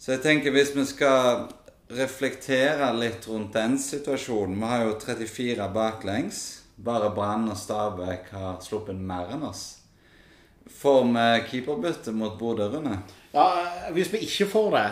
Så 0.00 0.14
jeg 0.14 0.22
tenker 0.24 0.54
hvis 0.54 0.72
vi 0.76 0.86
skal 0.88 1.48
reflektere 1.90 2.92
litt 2.94 3.26
rundt 3.28 3.56
den 3.56 3.74
situasjonen 3.82 4.60
Vi 4.60 4.68
har 4.70 4.84
jo 4.86 4.94
34 5.02 5.66
baklengs. 5.74 6.40
Bare 6.80 7.10
Brann 7.12 7.50
og 7.50 7.58
Stabæk 7.60 8.30
har 8.32 8.60
sluppet 8.64 8.96
mer 8.96 9.34
enn 9.34 9.44
oss. 9.44 9.64
Får 10.70 11.02
vi 11.10 11.26
keeperbytte 11.50 12.14
mot 12.16 12.38
Bodø, 12.38 12.70
Rune? 12.72 13.02
Ja, 13.34 13.46
hvis 13.92 14.12
vi 14.14 14.22
ikke 14.24 14.46
får 14.48 14.70
det, 14.76 14.86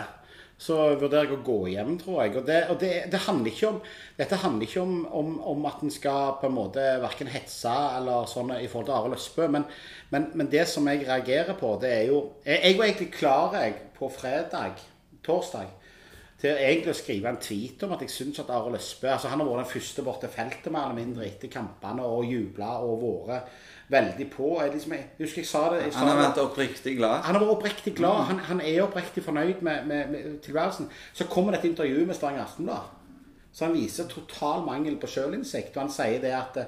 så 0.59 0.75
vurderer 0.99 1.29
jeg 1.29 1.37
å 1.37 1.43
gå 1.47 1.57
hjem, 1.71 1.93
tror 2.01 2.17
jeg. 2.25 2.33
Og, 2.35 2.43
det, 2.47 2.57
og 2.73 2.79
det, 2.81 2.91
det 3.13 3.21
handler 3.23 3.53
ikke 3.53 3.69
om, 3.69 3.77
dette 4.17 4.39
handler 4.41 4.67
ikke 4.67 4.83
om, 4.83 4.97
om, 5.15 5.31
om 5.53 5.67
at 5.69 5.85
en 5.85 5.93
skal 5.93 6.35
på 6.41 6.49
en 6.49 6.57
måte 6.57 6.83
verken 6.99 7.31
hetse 7.31 7.71
eller 7.95 8.27
sånn 8.27 8.51
i 8.57 8.67
forhold 8.67 8.89
til 8.89 8.97
Arild 8.97 9.15
Østbø. 9.15 9.47
Men, 9.55 9.67
men, 10.11 10.27
men, 10.35 10.51
det 10.51 10.65
som 10.67 10.87
jeg 10.91 11.05
reagerer 11.07 11.55
på, 11.59 11.71
det 11.79 11.93
er 11.95 12.05
jo 12.11 12.21
Jeg, 12.43 12.75
var 12.75 12.89
egentlig 12.89 13.11
klar 13.15 13.55
jeg, 13.55 13.77
på 13.95 14.11
fredag, 14.11 14.83
torsdag, 15.23 15.71
til 16.39 16.55
egentlig 16.55 16.91
å 16.91 16.99
skrive 16.99 17.31
en 17.31 17.41
tweet 17.43 17.81
om 17.87 17.95
at 17.95 18.03
jeg 18.03 18.11
syns 18.13 18.43
at 18.43 18.51
Arild 18.55 18.79
Østbø 18.79 19.09
altså 19.11 19.31
Han 19.31 19.41
har 19.41 19.47
vært 19.47 19.63
den 19.63 19.73
første 19.73 20.03
borte 20.03 20.27
feltet 20.31 20.71
mer 20.71 20.89
eller 20.89 20.99
mindre 20.99 21.27
etter 21.27 21.51
kampene 21.51 22.03
og 22.03 22.27
jubla 22.27 22.77
og 22.83 23.03
vært 23.03 23.47
veldig 23.89 24.27
på. 24.31 24.51
Jeg, 24.61 24.73
liksom, 24.73 24.93
jeg, 24.93 25.07
husker 25.19 25.41
jeg 25.41 25.49
sa 25.49 25.63
det 25.73 25.81
jeg 25.83 25.93
sa 25.93 26.03
Han 26.03 26.11
har 26.11 26.21
vært 26.21 26.43
oppriktig 26.43 26.95
glad? 26.99 27.25
Han 27.25 27.35
har 27.35 27.43
vært 27.43 27.55
oppriktig 27.57 27.95
glad. 27.97 28.21
Han, 28.29 28.39
han 28.51 28.61
er 28.61 28.83
oppriktig 28.85 29.25
fornøyd 29.25 29.65
med, 29.65 29.89
med, 29.89 30.13
med, 30.13 30.39
tilværelsen. 30.45 30.89
Så 31.13 31.27
kommer 31.31 31.55
dette 31.55 31.69
intervjuet 31.69 32.07
med 32.07 32.17
Stavanger 32.17 32.45
Aftenblad. 32.45 32.95
Så 33.51 33.65
han 33.65 33.73
viser 33.73 34.05
total 34.07 34.61
mangel 34.65 34.99
på 35.01 35.09
sjølinnsikt. 35.09 35.73
Og 35.75 35.87
han 35.87 35.93
sier 35.93 36.21
det 36.23 36.35
at 36.37 36.59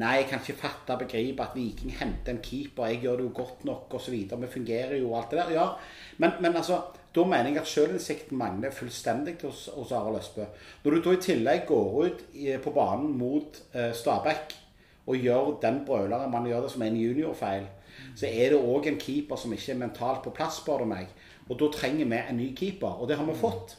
Nei, 0.00 0.20
jeg 0.20 0.30
kan 0.30 0.40
ikke 0.40 0.60
fatte 0.62 0.94
og 0.94 1.02
begripe 1.02 1.44
at 1.44 1.56
Viking 1.58 1.92
henter 1.98 2.32
en 2.32 2.40
keeper. 2.42 2.88
Jeg 2.88 3.02
gjør 3.04 3.18
det 3.18 3.26
jo 3.26 3.34
godt 3.34 3.64
nok, 3.68 3.98
osv. 3.98 4.14
Vi 4.14 4.52
fungerer 4.52 4.96
jo, 4.96 5.10
og 5.10 5.18
alt 5.18 5.34
det 5.34 5.40
der. 5.42 5.52
Ja, 5.58 5.66
men, 6.22 6.38
men 6.40 6.56
altså 6.56 6.78
da 7.10 7.24
mener 7.26 7.50
jeg 7.50 7.58
at 7.58 7.68
sjølinnsikten 7.68 8.38
mangler 8.38 8.70
fullstendig 8.70 9.34
hos, 9.42 9.66
hos 9.74 9.92
Arild 9.92 10.20
Østbø. 10.20 10.46
Når 10.84 10.94
du 10.94 11.00
da 11.04 11.14
i 11.16 11.22
tillegg 11.24 11.64
går 11.66 11.96
ut 12.06 12.20
på 12.62 12.72
banen 12.76 13.16
mot 13.18 13.58
eh, 13.74 13.90
Stabæk 13.98 14.54
og 15.10 15.26
gjør 15.26 15.52
den 15.62 15.82
brøleren 15.86 16.32
man 16.32 16.48
gjør 16.48 16.64
det 16.64 16.72
som 16.72 16.84
en 16.86 16.98
juniorfeil, 16.98 17.66
så 18.16 18.30
er 18.30 18.54
det 18.54 18.60
òg 18.60 18.86
en 18.88 19.00
keeper 19.00 19.38
som 19.38 19.52
ikke 19.54 19.74
er 19.74 19.82
mentalt 19.82 20.22
på 20.24 20.32
plass, 20.34 20.60
spør 20.62 20.84
du 20.84 20.90
meg. 20.92 21.10
Og 21.50 21.58
da 21.60 21.68
trenger 21.74 22.06
vi 22.06 22.20
en 22.20 22.38
ny 22.38 22.50
keeper, 22.56 23.00
og 23.00 23.10
det 23.10 23.18
har 23.18 23.26
vi 23.26 23.34
fått. 23.38 23.76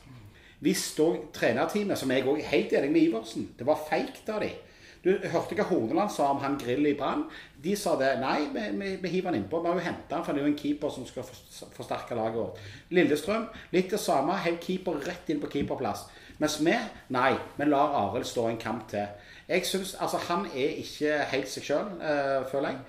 Hvis 0.62 0.92
da 0.98 1.08
trenerteamet, 1.34 1.98
som 1.98 2.12
jeg 2.12 2.28
òg 2.28 2.42
er 2.42 2.52
helt 2.52 2.76
enig 2.78 2.92
med 2.92 3.08
Iversen, 3.08 3.48
det 3.58 3.66
var 3.68 3.82
feigt 3.88 4.30
av 4.30 4.44
dem 4.44 4.60
du 5.02 5.10
hørte 5.34 5.56
hva 5.58 5.66
Horneland 5.66 6.12
sa 6.14 6.28
om 6.30 6.42
han 6.44 6.60
Grill 6.62 6.86
i 6.86 6.94
Brann. 6.98 7.24
De 7.62 7.74
sa 7.78 7.96
det. 7.98 8.12
Nei, 8.22 8.44
vi, 8.54 8.66
vi, 8.78 8.90
vi 9.02 9.12
hiver 9.16 9.32
han 9.32 9.40
innpå. 9.40 9.62
Vi 9.64 9.72
har 9.72 9.80
jo 9.80 9.86
henta 9.88 10.18
han, 10.18 10.26
for 10.26 10.38
det 10.38 10.44
er 10.44 10.46
jo 10.46 10.52
en 10.52 10.60
keeper 10.60 10.94
som 10.94 11.08
skal 11.10 11.26
forsterke 11.26 12.18
laget 12.18 12.38
vårt. 12.38 12.60
Lillestrøm, 12.94 13.48
litt 13.74 13.90
det 13.90 14.02
samme. 14.02 14.36
Hev 14.46 14.60
keeper 14.62 15.02
rett 15.08 15.32
inn 15.34 15.42
på 15.42 15.50
keeperplass. 15.56 16.06
Mens 16.42 16.58
vi, 16.66 16.74
nei, 17.14 17.36
vi 17.58 17.66
lar 17.70 17.94
Arild 18.00 18.26
stå 18.26 18.48
en 18.50 18.58
kamp 18.58 18.88
til. 18.90 19.06
Jeg 19.50 19.66
synes, 19.66 19.96
altså 20.00 20.18
Han 20.18 20.48
er 20.56 20.80
ikke 20.82 21.20
helt 21.34 21.50
seg 21.52 21.68
sjøl, 21.68 21.92
uh, 22.00 22.08
eh, 22.10 22.48
føler 22.50 22.72
jeg. 22.72 22.80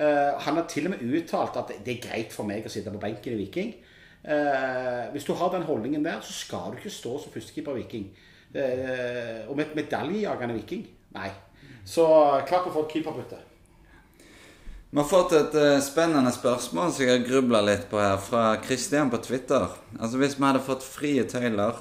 Uh, 0.00 0.38
han 0.44 0.60
har 0.60 0.66
til 0.70 0.86
og 0.86 0.94
med 0.94 1.02
uttalt 1.18 1.58
at 1.58 1.72
det 1.84 1.96
er 1.96 2.04
greit 2.04 2.32
for 2.32 2.46
meg 2.46 2.64
å 2.64 2.72
sitte 2.72 2.92
på 2.94 3.02
benken 3.02 3.34
i 3.34 3.40
Viking. 3.40 3.74
Uh, 4.22 5.10
hvis 5.10 5.26
du 5.26 5.34
har 5.34 5.50
den 5.50 5.66
holdningen 5.66 6.06
der, 6.06 6.22
så 6.22 6.36
skal 6.36 6.70
du 6.70 6.78
ikke 6.78 6.94
stå 6.94 7.16
som 7.18 7.34
førstekeeper 7.34 7.74
i 7.74 7.82
Viking. 7.82 8.10
Og 9.48 9.54
med 9.58 9.76
medaljejagende 9.78 10.56
Viking? 10.58 10.86
Nei. 11.14 11.28
Så 11.86 12.06
klart 12.48 12.66
å 12.66 12.72
få 12.74 12.82
et 12.86 12.96
keeperbytte. 12.96 13.38
Vi 14.90 14.98
har 14.98 15.06
fått 15.06 15.36
et 15.38 15.54
spennende 15.86 16.32
spørsmål 16.34 16.90
som 16.90 17.04
jeg 17.04 17.12
har 17.12 17.28
grubla 17.28 17.60
litt 17.62 17.86
på 17.90 18.00
her, 18.02 18.18
fra 18.18 18.56
Kristian 18.62 19.10
på 19.10 19.22
Twitter. 19.22 19.70
Altså 20.00 20.18
Hvis 20.18 20.34
vi 20.38 20.46
hadde 20.48 20.66
fått 20.66 20.82
frie 20.86 21.22
tøyler 21.30 21.78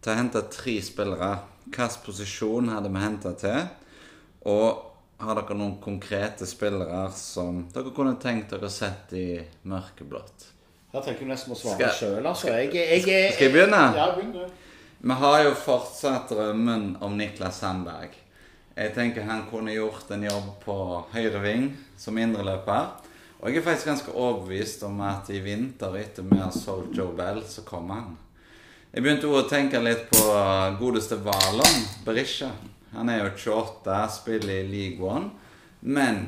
til 0.00 0.12
å 0.12 0.18
hente 0.18 0.42
tre 0.52 0.76
spillere, 0.84 1.32
hvilken 1.66 1.98
posisjon 2.04 2.70
hadde 2.72 2.92
vi 2.92 3.02
henta 3.02 3.34
til? 3.38 3.66
Og 4.50 4.86
har 5.20 5.36
dere 5.36 5.56
noen 5.58 5.76
konkrete 5.82 6.48
spillere 6.48 7.02
som 7.12 7.66
dere 7.74 7.92
kunne 7.96 8.16
tenkt 8.22 8.54
dere 8.54 8.70
sett 8.72 9.12
i 9.12 9.26
mørkeblått? 9.68 10.46
Her 10.90 11.04
tenker 11.04 11.22
jeg 11.22 11.30
nesten 11.30 11.54
å 11.54 11.58
svare 11.58 11.90
sjøl, 11.94 12.24
altså. 12.24 12.48
Jeg, 12.50 12.72
jeg, 12.74 13.04
jeg, 13.06 13.34
Skal 13.36 13.46
jeg 13.46 13.54
begynne? 13.54 13.82
Ja, 13.94 14.08
begynn 14.16 14.32
du. 14.34 14.42
Vi 15.00 15.16
har 15.16 15.42
jo 15.44 15.52
fortsatt 15.56 16.32
drømmen 16.32 16.96
om 17.04 17.14
Niklas 17.16 17.60
Sandberg. 17.62 18.16
Jeg 18.74 18.94
tenker 18.96 19.28
han 19.28 19.44
kunne 19.50 19.72
gjort 19.74 20.10
en 20.14 20.24
jobb 20.24 20.50
på 20.64 20.74
høyre 21.12 21.40
ving 21.44 21.68
som 22.00 22.18
indreløper. 22.20 22.90
Og 23.40 23.48
jeg 23.48 23.60
er 23.60 23.64
faktisk 23.64 23.88
ganske 23.88 24.12
overbevist 24.12 24.82
om 24.88 25.00
at 25.04 25.30
i 25.32 25.40
vinter, 25.44 25.94
etter 26.00 26.26
vi 26.28 26.40
har 26.40 26.52
solgt 26.52 26.96
Joe 26.96 27.14
Bell, 27.16 27.40
så 27.48 27.64
kommer 27.64 28.02
han. 28.02 28.18
Jeg 28.90 29.04
begynte 29.04 29.28
å 29.30 29.44
tenke 29.46 29.78
litt 29.78 30.08
på 30.10 30.22
godeste 30.80 31.14
Valon 31.22 31.76
Berisha. 32.02 32.48
Han 32.90 33.06
er 33.12 33.20
jo 33.20 33.28
28, 33.54 33.98
spiller 34.10 34.64
i 34.64 34.66
League 34.66 35.06
One. 35.06 35.28
Men 35.86 36.24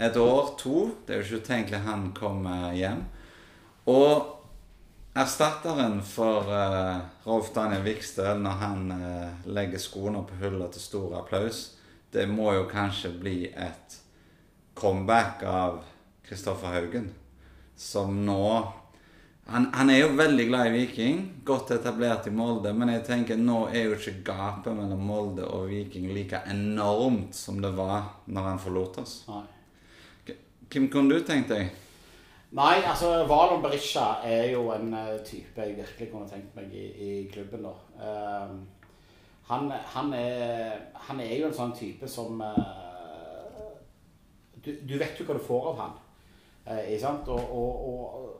et 0.00 0.16
år, 0.16 0.54
to 0.56 0.94
Det 1.04 1.12
er 1.12 1.20
jo 1.20 1.26
ikke 1.26 1.44
utenkelig 1.44 1.82
han 1.84 2.06
kommer 2.16 2.72
hjem. 2.72 3.04
Og 3.92 4.32
erstatteren 5.12 6.00
for 6.00 6.48
uh, 6.48 7.04
Rolf 7.28 7.52
Daniel 7.52 7.84
Vikstøl 7.84 8.40
når 8.46 8.58
han 8.64 8.96
uh, 8.96 9.44
legger 9.52 9.84
skoene 9.84 10.24
på 10.24 10.40
hullet 10.40 10.72
til 10.72 10.86
stor 10.86 11.20
applaus, 11.20 11.74
det 12.16 12.24
må 12.32 12.54
jo 12.56 12.64
kanskje 12.70 13.12
bli 13.12 13.38
et 13.52 14.00
comeback 14.72 15.44
av 15.44 15.82
Kristoffer 16.24 16.80
Haugen. 16.80 17.12
Som 17.76 18.22
nå 18.24 18.40
han, 19.50 19.66
han 19.74 19.90
er 19.90 20.04
jo 20.04 20.10
veldig 20.14 20.46
glad 20.46 20.68
i 20.68 20.74
Viking, 20.78 21.22
godt 21.44 21.72
etablert 21.74 22.28
i 22.30 22.32
Molde, 22.34 22.70
men 22.76 22.92
jeg 22.94 23.02
tenker 23.08 23.38
nå 23.40 23.64
er 23.72 23.88
jo 23.88 23.96
ikke 23.96 24.20
gapet 24.28 24.76
mellom 24.76 25.00
Molde 25.02 25.46
og 25.46 25.68
Viking 25.72 26.06
like 26.14 26.38
enormt 26.52 27.34
som 27.34 27.58
det 27.62 27.72
var 27.74 28.12
når 28.30 28.46
han 28.46 28.60
forlot 28.62 29.00
oss. 29.02 29.14
Nei. 29.30 29.46
Hvem 30.70 30.86
kunne 30.92 31.16
du 31.16 31.26
tenkt 31.26 31.50
deg? 31.50 31.72
Nei, 32.54 32.76
altså 32.82 33.24
Valon 33.30 33.62
Berisha 33.62 34.20
er 34.26 34.52
jo 34.52 34.68
en 34.74 34.92
eh, 34.94 35.16
type 35.26 35.62
jeg 35.62 35.76
virkelig 35.76 36.10
kunne 36.12 36.30
tenkt 36.30 36.54
meg 36.54 36.70
i, 36.74 36.84
i 37.06 37.10
klubben. 37.30 37.66
da. 37.66 37.74
Ehm, 38.06 38.60
han, 39.50 39.70
han, 39.94 40.12
er, 40.14 40.76
han 41.08 41.22
er 41.22 41.34
jo 41.40 41.48
en 41.48 41.56
sånn 41.56 41.74
type 41.74 42.06
som 42.10 42.38
uh, 42.38 43.66
du, 44.62 44.70
du 44.86 44.94
vet 44.98 45.18
jo 45.18 45.26
hva 45.26 45.34
du 45.34 45.42
får 45.42 45.66
av 45.72 45.82
han. 45.82 45.96
Uh, 46.68 46.82
ikke 46.84 47.00
sant? 47.02 47.30
Og, 47.34 47.54
og, 47.58 47.82
og 47.90 48.39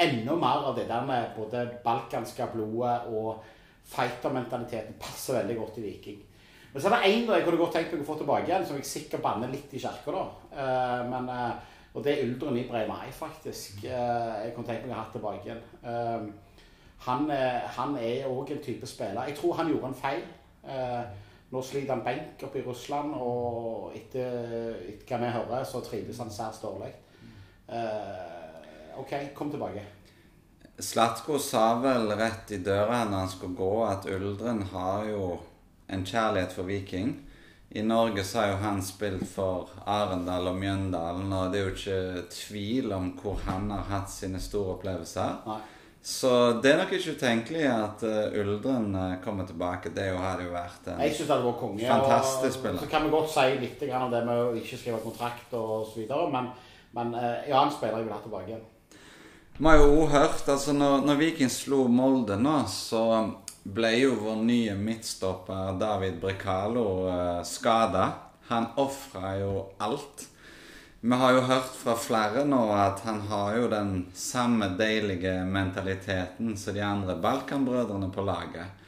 enda 0.00 0.36
mer 0.36 0.66
av 0.70 0.76
det 0.76 0.88
der 0.88 1.06
med 1.06 1.34
både 1.36 1.66
balkanske 1.84 2.46
blodet 2.54 3.12
og 3.12 3.44
fightermentaliteten 3.90 4.98
passer 5.00 5.40
veldig 5.40 5.56
godt 5.56 5.78
i 5.78 5.86
Viking. 5.88 6.20
Men 6.72 6.82
så 6.82 6.88
er 6.88 6.94
det 6.94 7.10
én 7.10 7.30
jeg 7.32 7.44
kunne 7.44 7.58
godt 7.58 7.72
tenkt 7.74 7.94
meg 7.94 8.04
å 8.04 8.06
få 8.12 8.16
tilbake 8.20 8.46
igjen, 8.46 8.66
som 8.66 8.76
jeg 8.78 8.86
sikkert 8.86 9.24
banner 9.24 9.50
litt 9.50 9.72
i 9.74 9.80
kirka. 9.82 10.12
da. 10.14 10.24
Eh, 10.54 11.08
men, 11.10 11.28
eh, 11.28 11.54
og 11.94 12.04
det 12.04 12.12
er 12.12 12.28
Uldren 12.28 12.56
i 12.56 12.68
Breimai, 12.68 13.10
faktisk. 13.10 13.84
Eh, 13.84 14.44
jeg 14.44 14.54
kunne 14.54 14.66
tenkt 14.66 14.86
meg 14.86 14.94
å 14.94 15.00
ha 15.00 15.08
tilbake 15.10 15.44
igjen. 15.48 16.32
Han, 17.00 17.30
er 17.30 18.28
òg 18.28 18.52
en 18.52 18.62
type 18.62 18.86
spiller. 18.86 19.26
Jeg 19.26 19.36
tror 19.36 19.54
han 19.54 19.68
gjorde 19.68 19.86
en 19.86 19.94
feil. 19.94 20.22
Nå 21.50 21.62
sliter 21.62 21.94
han 21.94 22.04
benk 22.04 22.42
oppe 22.44 22.60
i 22.60 22.62
Russland, 22.62 23.14
og 23.14 23.96
etter, 23.96 24.76
etter 24.86 25.06
hva 25.08 25.18
vi 25.18 25.32
hører, 25.34 25.64
så 25.64 25.80
trives 25.80 26.18
han 26.18 26.30
særs 26.30 26.60
dårlig. 26.62 26.92
OK, 29.00 29.16
kom 29.34 29.50
tilbake. 29.52 29.82
Slatko 30.80 31.38
sa 31.38 31.74
vel 31.82 32.12
rett 32.16 32.52
i 32.56 32.60
døra 32.64 33.02
når 33.04 33.24
han 33.24 33.32
skulle 33.32 33.56
gå, 33.58 33.72
at 33.84 34.06
Uldren 34.08 34.62
har 34.72 35.08
jo 35.10 35.34
en 35.92 36.06
kjærlighet 36.06 36.54
for 36.56 36.68
Viking. 36.68 37.18
I 37.70 37.82
Norge 37.86 38.24
så 38.24 38.40
har 38.40 38.48
jo 38.50 38.62
han 38.64 38.80
spilt 38.82 39.26
for 39.30 39.68
Arendal 39.86 40.48
og 40.50 40.56
Mjøndalen, 40.58 41.28
og 41.32 41.52
det 41.52 41.60
er 41.60 41.68
jo 41.68 41.74
ikke 41.74 42.24
tvil 42.34 42.94
om 42.96 43.12
hvor 43.20 43.36
han 43.44 43.68
har 43.70 43.84
hatt 43.92 44.10
sine 44.10 44.40
store 44.42 44.78
opplevelser. 44.78 45.36
Nei. 45.46 45.60
Så 46.02 46.30
det 46.64 46.72
er 46.72 46.78
nok 46.80 46.94
ikke 46.96 47.12
utenkelig 47.12 47.64
at 47.68 48.02
eh, 48.08 48.40
Uldren 48.40 48.94
eh, 48.96 49.16
kommer 49.20 49.44
tilbake. 49.46 49.92
Det 49.92 50.06
hadde 50.16 50.46
jo 50.46 50.54
vært 50.54 50.88
en 50.88 51.02
Jeg 51.04 51.12
synes 51.12 51.26
det 51.28 51.34
hadde 51.34 51.46
vært 51.50 51.60
konge. 51.60 51.86
Fantastisk 51.92 52.56
spiller. 52.56 52.80
Så 52.80 52.88
kan 52.88 53.04
vi 53.04 53.12
godt 53.12 53.30
si 53.34 53.46
litt 53.60 53.84
om 54.00 54.10
det 54.14 54.22
med 54.24 54.44
å 54.46 54.50
ikke 54.56 54.80
skrive 54.80 55.02
kontrakt 55.04 55.52
og 55.60 55.84
så 55.90 56.00
videre, 56.00 56.30
men, 56.32 56.48
men 56.96 57.12
eh, 57.20 57.50
ja, 57.52 57.60
han 57.60 57.72
spiller 57.74 58.00
jeg 58.00 58.08
vil 58.08 58.16
ha 58.16 58.22
tilbake 58.24 58.54
igjen. 58.54 58.64
Vi 59.60 59.66
har 59.66 59.76
jo 59.76 60.06
hørt 60.08 60.46
altså 60.48 60.72
når, 60.72 61.02
når 61.04 61.18
Viking 61.20 61.50
slo 61.52 61.82
Molde 61.92 62.38
nå, 62.40 62.62
så 62.72 63.02
ble 63.68 63.90
jo 63.92 64.14
vår 64.22 64.38
nye 64.48 64.72
midtstopper 64.72 65.74
David 65.76 66.14
Brekalo 66.22 66.84
eh, 67.12 67.42
skada. 67.44 68.06
Han 68.48 68.70
ofra 68.80 69.34
jo 69.36 69.66
alt. 69.84 70.24
Vi 71.04 71.18
har 71.22 71.36
jo 71.36 71.42
hørt 71.50 71.76
fra 71.76 71.92
flere 72.00 72.46
nå 72.48 72.62
at 72.72 73.04
han 73.04 73.20
har 73.28 73.58
jo 73.58 73.68
den 73.68 73.90
samme 74.16 74.70
deilige 74.80 75.34
mentaliteten 75.44 76.56
som 76.56 76.78
de 76.78 76.80
andre 76.80 77.18
Balkan-brødrene 77.20 78.08
på 78.16 78.24
laget. 78.24 78.80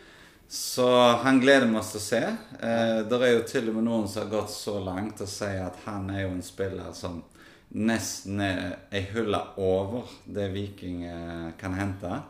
Så 0.49 0.89
han 1.21 1.43
gleder 1.45 1.69
vi 1.69 1.77
oss 1.83 1.93
til 1.93 2.01
å 2.01 2.07
se. 2.07 2.23
Eh, 2.65 3.03
det 3.13 3.21
er 3.21 3.35
jo 3.35 3.45
til 3.53 3.69
og 3.69 3.77
med 3.77 3.91
noen 3.91 4.09
som 4.09 4.25
har 4.25 4.33
gått 4.39 4.57
så 4.57 4.81
langt 4.81 5.21
og 5.21 5.29
sier 5.37 5.67
at 5.69 5.85
han 5.85 6.09
er 6.17 6.25
jo 6.25 6.33
en 6.33 6.43
spiller 6.49 6.97
som 6.97 7.21
nesten 7.73 8.41
er 8.45 8.75
ei 8.93 9.05
hylle 9.13 9.39
over 9.61 10.11
det 10.27 10.51
Viking 10.53 11.05
eh, 11.09 11.49
kan 11.59 11.75
hente. 11.79 12.21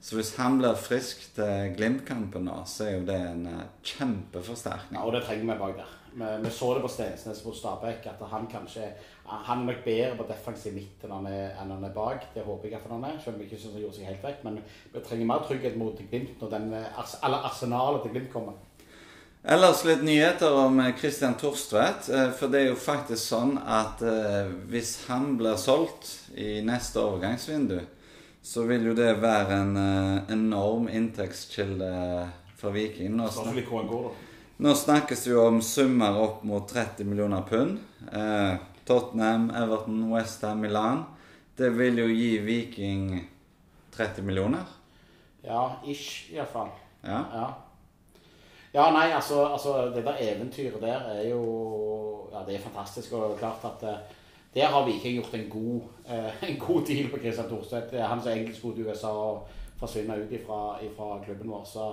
Så 0.00 0.16
hvis 0.16 0.36
han 0.38 0.58
blir 0.60 0.76
frisk 0.78 1.22
til 1.34 1.72
Glimt-kampen 1.76 2.44
nå, 2.46 2.60
så 2.68 2.86
er 2.86 2.96
jo 2.98 3.06
det 3.08 3.16
en 3.18 3.46
eh, 3.50 3.62
kjempeforsterkning. 3.84 4.98
Ja, 5.00 5.04
og 5.04 5.16
det 5.16 5.24
trenger 5.26 5.52
vi 5.52 5.58
bak 5.60 5.76
der. 5.80 5.94
Vi, 6.16 6.28
vi 6.44 6.50
så 6.54 6.70
det 6.74 6.84
på 6.84 6.88
Stensnes 6.88 7.42
mot 7.44 7.56
Stabæk, 7.56 8.06
at 8.08 8.22
han 8.30 8.46
kanskje 8.48 8.86
Han 9.26 9.58
er 9.58 9.64
nok 9.66 9.80
bedre 9.84 10.16
på 10.16 10.24
defensiv 10.28 10.72
midt 10.72 11.02
enn 11.02 11.10
han 11.10 11.26
er, 11.26 11.56
enn 11.58 11.72
han 11.74 11.84
er 11.84 11.92
bak. 11.92 12.28
Det 12.34 12.44
håper 12.46 12.70
jeg 12.70 12.78
at 12.78 12.86
han 12.92 13.04
er, 13.04 13.18
selv 13.18 13.34
om 13.34 13.42
jeg 13.42 13.50
ikke 13.50 13.58
synes 13.60 13.74
han 13.74 13.82
gjorde 13.82 13.96
seg 13.96 14.08
helt 14.12 14.22
vekk. 14.28 14.44
Men 14.46 14.60
vi 14.92 15.02
trenger 15.02 15.28
mer 15.32 15.42
trygghet 15.48 15.76
mot 15.80 15.98
Glimt 15.98 16.40
når 16.40 16.52
den, 16.54 16.72
eh, 16.78 17.00
arsenalet 17.02 18.06
til 18.06 18.14
Glimt 18.14 18.30
kommer. 18.32 18.54
Ellers 19.48 19.84
litt 19.84 20.02
nyheter 20.02 20.54
om 20.58 20.80
eh, 20.80 20.94
Christian 20.98 21.34
Torstvedt. 21.38 22.08
eh, 22.08 22.30
For 22.34 22.50
det 22.50 22.60
er 22.60 22.70
jo 22.72 22.78
faktisk 22.82 23.22
sånn 23.28 23.52
at 23.62 24.00
eh, 24.02 24.48
hvis 24.66 25.04
han 25.06 25.36
blir 25.38 25.54
solgt 25.54 26.08
i 26.34 26.64
neste 26.66 26.98
overgangsvindu, 26.98 27.76
så 28.42 28.64
vil 28.66 28.88
jo 28.88 28.94
det 28.98 29.12
være 29.22 29.58
en 29.60 29.76
enorm 30.34 30.88
inntektskilde 30.90 31.90
for 32.58 32.74
Viking. 32.74 33.14
Nå, 33.14 33.28
snak 33.30 33.70
nå 34.58 34.74
snakkes 34.82 35.22
det 35.26 35.30
jo 35.30 35.44
om 35.44 35.60
summer 35.62 36.18
opp 36.24 36.42
mot 36.46 36.66
30 36.70 37.06
millioner 37.06 37.42
pund. 37.46 37.78
Tottenham, 38.86 39.50
Everton, 39.50 40.04
Westham, 40.12 40.62
Milan. 40.62 41.02
Det 41.58 41.72
vil 41.74 41.98
jo 42.02 42.06
gi 42.06 42.30
Viking 42.46 43.08
30 43.94 44.26
millioner. 44.26 44.66
Ja, 45.42 45.80
ish, 45.86 46.30
iallfall. 46.34 46.70
Ja. 47.02 47.22
Ja. 47.34 47.48
Ja, 48.76 48.90
nei, 48.92 49.08
altså, 49.16 49.46
altså 49.48 49.88
Det 49.94 50.04
der 50.04 50.20
eventyret 50.20 50.82
der 50.82 51.08
er 51.16 51.28
jo 51.30 51.42
Ja, 52.32 52.42
det 52.46 52.56
er 52.56 52.64
fantastisk. 52.68 53.12
Og 53.12 53.38
klart 53.38 53.64
at 53.64 53.88
eh, 53.88 53.98
der 54.54 54.66
har 54.72 54.84
Viking 54.84 55.14
gjort 55.14 55.34
en 55.34 55.50
god, 55.50 55.80
eh, 56.08 56.42
en 56.50 56.58
god 56.60 56.82
deal 56.84 57.08
på 57.10 57.18
Christian 57.18 57.48
Thorstvedt. 57.48 57.96
Han 58.00 58.22
som 58.22 58.32
egentlig 58.32 58.56
skulle 58.56 58.76
til 58.76 58.86
USA 58.90 59.08
og 59.08 59.48
forsvinne 59.80 60.18
ut 60.20 60.32
ifra, 60.32 60.60
ifra 60.84 61.18
klubben 61.24 61.50
vår. 61.50 61.64
Så 61.64 61.88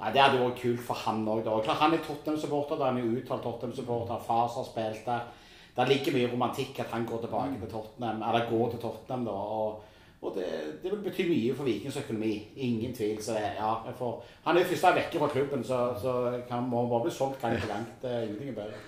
nei, 0.00 0.12
det 0.12 0.22
hadde 0.22 0.40
vært 0.40 0.60
kult 0.62 0.82
for 0.86 1.04
han 1.04 1.22
òg. 1.28 1.48
Han 1.68 1.94
er 1.94 2.04
Tottenham-supporter. 2.06 2.80
da 2.80 2.90
Han 2.90 2.98
er 2.98 3.20
uttalt 3.20 3.42
Tottenham-supporter. 3.42 4.24
Far 4.26 4.48
har 4.48 4.68
spilt 4.68 5.06
der. 5.06 5.28
Det 5.76 5.88
ligger 5.88 6.12
mye 6.16 6.32
romantikk 6.32 6.80
at 6.80 6.92
han 6.92 7.06
går 7.08 7.24
tilbake 7.24 7.60
til 7.60 7.70
Tottenham, 7.70 8.22
eller 8.22 8.50
går 8.50 8.70
til 8.70 8.80
Tottenham. 8.80 9.24
da, 9.24 9.30
og 9.30 9.80
og 10.22 10.36
det, 10.36 10.46
det 10.82 10.90
vil 10.90 11.02
bety 11.02 11.24
mye 11.26 11.54
for 11.58 11.66
Vikings 11.66 11.96
økonomi. 11.98 12.32
Ingen 12.56 12.94
tvil. 12.94 13.18
Så 13.22 13.34
ja, 13.34 13.74
får, 13.98 14.24
han 14.44 14.56
er 14.56 14.68
først 14.70 14.88
vekke 14.94 15.18
fra 15.18 15.28
klubben, 15.32 15.64
så, 15.66 15.80
så 15.98 16.14
kan, 16.48 16.68
må 16.70 16.84
bare 16.86 17.08
bli 17.08 17.14
solgt 17.14 17.42
gang 17.42 17.58
på 17.58 17.70
gang. 17.70 17.86
Det 18.02 18.10
er 18.10 18.26
ingenting 18.28 18.54
bedre. 18.54 18.78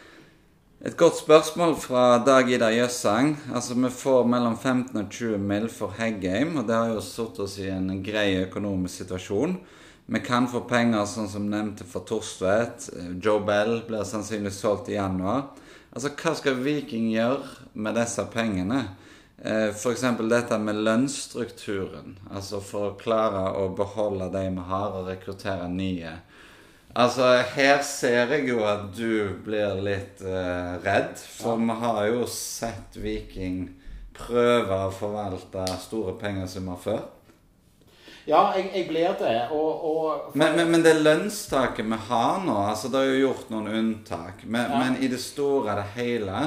Et 0.84 0.96
godt 0.96 1.16
spørsmål 1.16 1.74
fra 1.80 2.18
Dag 2.26 2.50
Idar 2.50 2.70
Jøssang. 2.70 3.38
Altså, 3.54 3.74
Vi 3.74 3.90
får 3.90 4.26
mellom 4.26 4.56
15 4.58 5.00
og 5.00 5.10
20 5.10 5.38
mill. 5.38 5.68
for 5.68 5.94
Heggheim, 5.98 6.56
og 6.56 6.68
det 6.68 6.74
har 6.74 6.88
jo 6.88 7.00
satt 7.00 7.38
oss 7.40 7.58
i 7.58 7.68
en 7.68 8.02
grei 8.04 8.36
økonomisk 8.44 8.94
situasjon. 9.02 9.58
Vi 10.06 10.18
kan 10.20 10.46
få 10.48 10.60
penger, 10.68 11.06
sånn 11.08 11.28
som 11.28 11.46
nevnte, 11.50 11.84
for 11.88 12.04
Torstvedt. 12.04 12.90
Joe 13.24 13.40
Bell 13.40 13.80
blir 13.88 14.04
sannsynligvis 14.04 14.60
solgt 14.60 14.90
i 14.92 14.98
januar. 14.98 15.48
Altså, 15.90 16.10
Hva 16.14 16.34
skal 16.36 16.62
Viking 16.62 17.10
gjøre 17.10 17.72
med 17.74 17.96
disse 17.96 18.22
pengene? 18.30 18.84
Eh, 19.44 19.70
f.eks. 19.70 20.04
dette 20.30 20.58
med 20.58 20.80
lønnsstrukturen. 20.86 22.18
Altså 22.32 22.60
for 22.64 22.90
å 22.90 22.96
klare 23.00 23.46
å 23.60 23.68
beholde 23.76 24.30
de 24.34 24.46
vi 24.56 24.68
har, 24.70 24.96
og 24.98 25.10
rekruttere 25.12 25.68
nye. 25.68 26.16
Altså, 26.94 27.26
her 27.56 27.80
ser 27.82 28.30
jeg 28.30 28.48
jo 28.52 28.60
at 28.70 28.92
du 28.94 29.34
blir 29.42 29.80
litt 29.82 30.20
uh, 30.22 30.78
redd, 30.84 31.16
for 31.18 31.58
vi 31.58 31.74
har 31.80 32.04
jo 32.06 32.22
sett 32.30 32.94
Viking 33.02 33.64
prøve 34.14 34.76
å 34.86 34.92
forvalte 34.94 35.66
store 35.82 36.14
pengesummer 36.20 36.78
før. 36.78 37.02
Ja, 38.30 38.54
jeg, 38.56 38.70
jeg 38.72 38.86
blir 38.88 39.16
det. 39.20 39.34
Og, 39.52 39.82
og 39.84 40.36
Men, 40.38 40.54
men, 40.56 40.70
men 40.70 40.84
det 40.86 40.94
lønnstaket 41.02 41.84
vi 41.84 41.98
har 42.08 42.38
nå 42.40 42.54
altså 42.70 42.88
Det 42.88 43.02
er 43.02 43.10
jo 43.10 43.26
gjort 43.26 43.50
noen 43.52 43.68
unntak. 43.68 44.46
Men, 44.46 44.70
Ja. 44.70 44.78
men 44.80 44.96
i 45.02 45.10
det 45.12 45.20
store 45.20 45.74
og 45.74 45.82
det 45.82 45.90
hele 45.98 46.38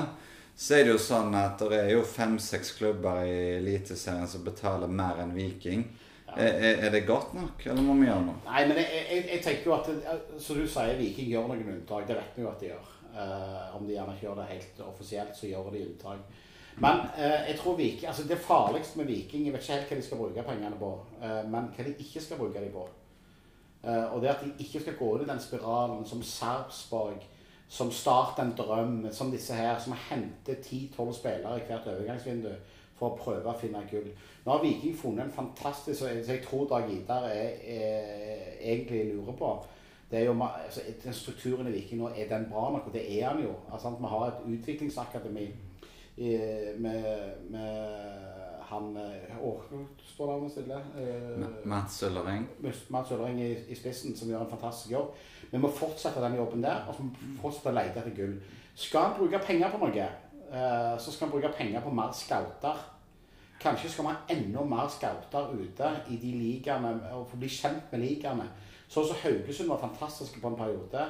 så 0.58 0.74
er 0.74 0.88
det 0.88 0.94
jo 0.96 1.02
sånn 1.02 1.36
at 1.38 1.62
det 1.70 1.78
er 1.78 1.92
jo 1.94 2.04
fem-seks 2.08 2.74
klubber 2.80 3.22
i 3.28 3.38
Eliteserien 3.60 4.28
som 4.30 4.46
betaler 4.46 4.90
mer 4.90 5.22
enn 5.22 5.36
Viking. 5.36 5.86
Er, 6.34 6.58
er- 6.84 6.92
det 6.92 7.06
godt 7.08 7.32
nok, 7.38 7.62
eller 7.66 7.86
må 7.86 7.94
vi 7.98 8.10
gjøre 8.10 8.26
noe? 8.26 8.42
Nei, 8.46 8.66
men 8.68 8.82
jeg, 8.82 9.04
jeg, 9.12 9.22
jeg 9.32 9.44
tenker 9.46 9.70
jo 9.70 9.76
at 9.78 9.88
det, 9.88 10.18
Så 10.44 10.58
du 10.58 10.66
sier 10.68 10.98
Viking 11.00 11.30
gjør 11.32 11.48
noen 11.50 11.72
unntak. 11.78 12.04
Det 12.10 12.18
vet 12.18 12.36
vi 12.36 12.44
jo 12.44 12.50
at 12.52 12.60
de 12.62 12.72
gjør. 12.74 12.92
Uh, 13.18 13.78
om 13.78 13.88
de 13.88 13.96
gjerne 13.96 14.14
ikke 14.14 14.28
gjør 14.28 14.42
det 14.42 14.50
helt 14.52 14.84
offisielt, 14.86 15.38
så 15.38 15.48
gjør 15.50 15.72
de 15.74 15.86
unntak. 15.88 16.44
Men 16.78 17.06
uh, 17.16 17.40
jeg 17.48 17.58
tror 17.62 17.80
Viking, 17.80 18.10
altså 18.12 18.28
det 18.30 18.38
farligste 18.44 19.00
med 19.00 19.10
Viking 19.10 19.48
Jeg 19.48 19.56
vet 19.56 19.64
ikke 19.64 19.78
helt 19.78 19.90
hva 19.94 19.98
de 20.02 20.08
skal 20.10 20.22
bruke 20.22 20.48
pengene 20.52 20.82
på, 20.82 20.92
uh, 21.24 21.42
men 21.50 21.72
hva 21.74 21.88
de 21.88 21.96
ikke 22.06 22.22
skal 22.28 22.42
bruke 22.42 22.62
dem 22.62 22.74
på. 22.76 22.86
Eh, 23.84 24.14
og 24.14 24.22
det 24.22 24.28
at 24.28 24.44
de 24.44 24.52
ikke 24.60 24.82
skal 24.82 24.96
gå 25.00 25.10
inn 25.16 25.24
i 25.24 25.30
den 25.30 25.40
spiralen 25.40 26.06
som 26.06 26.24
Sarpsborg, 26.26 27.22
som 27.70 27.92
Start 27.92 28.40
en 28.40 28.54
drøm, 28.58 29.08
som 29.12 29.32
disse 29.32 29.54
her, 29.54 29.80
som 29.80 29.94
henter 30.10 30.56
10-12 30.64 31.14
spillere 31.14 31.58
i 31.60 31.66
hvert 31.68 31.88
overgangsvindu 31.88 32.50
for 32.98 33.12
å 33.14 33.18
prøve 33.20 33.52
å 33.52 33.58
finne 33.60 33.84
gull. 33.92 34.08
Nå 34.46 34.52
har 34.56 34.64
Viking 34.64 34.96
funnet 34.98 35.26
en 35.26 35.32
fantastisk 35.36 36.00
Så 36.00 36.08
jeg, 36.08 36.40
tror 36.46 36.68
Dag 36.70 36.88
Idar 36.90 37.28
egentlig 38.62 39.14
lurer 39.14 39.36
på 39.38 39.52
det 40.12 40.20
er 40.22 40.26
jo, 40.30 40.36
altså, 40.44 40.82
Den 41.04 41.14
strukturen 41.14 41.68
i 41.68 41.72
Viking 41.72 42.00
nå, 42.00 42.08
er 42.16 42.30
den 42.30 42.46
bra 42.52 42.70
nok? 42.72 42.88
Og 42.88 42.94
det 42.94 43.04
er 43.24 43.34
den 43.34 43.44
jo. 43.44 43.56
Altså, 43.74 43.90
vi 44.00 44.08
har 44.08 44.28
et 44.28 44.46
utviklingsakademi 44.54 45.50
i- 46.18 46.74
med, 46.78 47.32
med 47.50 48.27
han 48.68 48.92
eh, 49.00 49.38
Å, 49.40 49.54
nå 49.72 49.84
står 50.04 50.32
navnet 50.32 50.54
stille. 50.54 50.78
Eh, 51.00 51.48
Mats 51.70 52.02
Ullering? 52.08 52.46
Mats 52.94 53.14
Øllering 53.16 53.40
i, 53.44 53.52
i 53.72 53.78
spissen, 53.78 54.16
som 54.18 54.32
gjør 54.32 54.44
en 54.44 54.52
fantastisk 54.52 54.92
jobb. 54.92 55.16
Vi 55.52 55.62
må 55.64 55.72
fortsette 55.72 56.24
den 56.24 56.38
jobben 56.40 56.66
der, 56.66 56.84
og 56.88 56.98
så 56.98 57.06
må 57.06 57.16
vi 57.22 57.34
fortsette 57.42 57.72
å 57.72 57.78
lete 57.78 58.02
etter 58.04 58.16
gull. 58.18 58.38
Skal 58.78 59.08
han 59.08 59.18
bruke 59.18 59.42
penger 59.42 59.74
på 59.74 59.82
noe, 59.82 60.08
eh, 60.52 60.94
så 61.00 61.14
skal 61.14 61.28
han 61.28 61.36
bruke 61.38 61.54
penger 61.58 61.86
på 61.86 61.96
mer 61.96 62.14
scouter. 62.16 62.86
Kanskje 63.58 63.90
skal 63.90 64.06
vi 64.06 64.14
ha 64.14 64.36
enda 64.36 64.66
mer 64.70 64.90
scouter 64.94 65.54
ute 65.58 65.94
i 66.14 66.20
de 66.22 66.34
ligaene, 66.36 66.98
og 67.16 67.30
få 67.32 67.40
bli 67.42 67.50
kjent 67.50 67.88
med 67.94 68.04
ligaene. 68.04 68.50
Sånn 68.88 69.08
som 69.10 69.18
Haugesund 69.20 69.68
var 69.72 69.82
fantastiske 69.82 70.40
på 70.40 70.52
en 70.52 70.60
periode. 70.60 71.08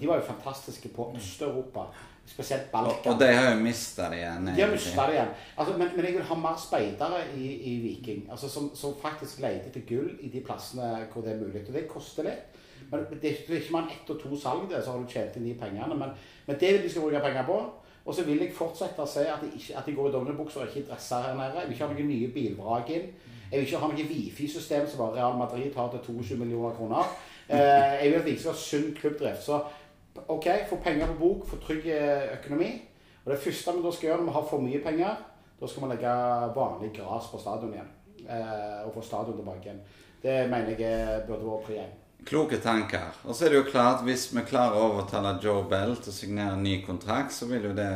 De 0.00 0.08
var 0.08 0.18
jo 0.18 0.30
fantastiske 0.30 0.90
på 0.94 1.12
Øst-Europa. 1.14 1.84
Spesielt 2.26 2.70
Balkan. 2.70 3.12
og 3.12 3.20
de 3.20 3.26
har 3.26 3.48
jo 3.50 3.60
mista 3.60 4.06
det 4.10 4.20
igjen. 4.20 4.46
De 4.54 4.62
har 4.62 4.70
mista 4.70 5.06
det 5.08 5.16
igjen. 5.16 5.32
Altså, 5.56 5.76
men, 5.78 5.88
men 5.96 6.04
jeg 6.06 6.14
vil 6.14 6.28
ha 6.28 6.36
mer 6.38 6.60
speidere 6.62 7.20
i, 7.36 7.48
i 7.72 7.72
Viking. 7.82 8.28
Altså, 8.30 8.48
som, 8.48 8.70
som 8.76 8.94
faktisk 9.02 9.42
leter 9.42 9.66
etter 9.72 9.86
gull 9.88 10.12
i 10.20 10.30
de 10.30 10.42
plassene 10.46 10.92
hvor 11.12 11.26
det 11.26 11.34
er 11.34 11.40
mulig. 11.42 11.64
Og 11.66 11.74
det 11.74 11.88
koster 11.90 12.28
litt. 12.28 12.60
Men 12.90 13.04
det, 13.10 13.20
det 13.22 13.30
er 13.34 13.60
ikke 13.60 13.74
mer 13.74 13.86
enn 13.86 13.94
ett 13.94 14.12
og 14.14 14.22
to 14.22 14.38
salg, 14.38 14.68
det, 14.70 14.82
så 14.84 14.94
har 14.94 15.02
du 15.02 15.10
tjent 15.10 15.36
inn 15.38 15.48
de 15.50 15.56
pengene. 15.58 15.96
Men, 15.98 16.14
men 16.46 16.60
det 16.60 16.70
vil 16.74 16.84
de 16.86 16.92
skal 16.92 17.06
bruke 17.06 17.24
penger 17.26 17.48
på. 17.50 17.58
Og 18.04 18.14
så 18.16 18.24
vil 18.26 18.40
jeg 18.40 18.54
fortsette 18.56 19.02
å 19.04 19.08
si 19.08 19.26
at 19.28 19.42
de, 19.44 19.50
ikke, 19.58 19.74
at 19.76 19.86
de 19.86 19.96
går 19.96 20.08
i 20.08 20.14
dongeribukser 20.14 20.62
og 20.62 20.70
ikke 20.70 20.88
dresser 20.88 21.26
her 21.26 21.36
nede. 21.38 21.60
Jeg 21.60 21.68
vil 21.68 21.76
ikke 21.76 21.86
ha 21.86 21.92
noen 21.92 22.08
nye 22.10 22.30
bilvrak 22.34 22.94
inn. 22.96 23.10
Jeg 23.50 23.58
vil 23.58 23.66
ikke 23.66 23.82
ha 23.82 23.90
noe 23.90 24.06
Wifi-system 24.08 24.88
som 24.88 25.02
bare 25.02 25.18
Real 25.18 25.36
Madrid 25.38 25.74
har 25.76 25.90
til 25.92 26.02
22 26.06 26.38
millioner 26.40 26.74
kroner. 26.78 27.12
Eh, 27.50 27.58
jeg 27.58 28.10
vil 28.12 28.18
at 28.20 28.26
Viking 28.26 28.40
skal 28.40 28.56
ha 28.56 28.62
sunn 28.62 28.90
klubbdrift. 28.96 29.44
Så 29.44 29.60
OK, 30.28 30.46
få 30.68 30.76
penger 30.84 31.06
på 31.06 31.18
bok, 31.20 31.46
få 31.48 31.56
trygg 31.62 31.86
eh, 31.94 32.32
økonomi. 32.38 32.70
Og 33.24 33.32
det 33.32 33.40
første 33.42 33.76
vi 33.76 33.84
da 33.84 33.92
skal 33.94 34.08
gjøre 34.08 34.20
når 34.20 34.28
vi 34.28 34.36
har 34.36 34.46
for 34.50 34.64
mye 34.64 34.82
penger, 34.84 35.24
da 35.60 35.68
skal 35.68 35.84
vi 35.84 35.90
legge 35.94 36.12
vanlig 36.56 36.92
gras 36.96 37.30
på 37.32 37.40
stadion 37.40 37.74
igjen. 37.74 37.90
Eh, 38.26 38.78
og 38.86 38.94
få 38.94 39.04
stadion 39.04 39.40
tilbake 39.40 39.66
igjen. 39.68 39.82
Det 40.22 40.36
mener 40.52 40.76
jeg 40.76 41.00
eh, 41.00 41.26
burde 41.26 41.48
vært 41.48 41.66
pri 41.66 41.80
én. 41.82 41.98
Kloke 42.26 42.60
tanker. 42.60 43.12
Og 43.24 43.34
så 43.34 43.46
er 43.46 43.52
det 43.52 43.60
jo 43.62 43.68
klart, 43.70 44.04
hvis 44.04 44.28
vi 44.36 44.44
klarer 44.44 44.76
å 44.76 44.88
overtale 44.90 45.38
Joe 45.42 45.64
Bell 45.68 45.94
til 45.96 46.12
å 46.12 46.16
signere 46.16 46.56
en 46.56 46.64
ny 46.64 46.80
kontrakt, 46.84 47.32
så 47.32 47.48
vil 47.48 47.70
jo 47.70 47.76
det 47.76 47.90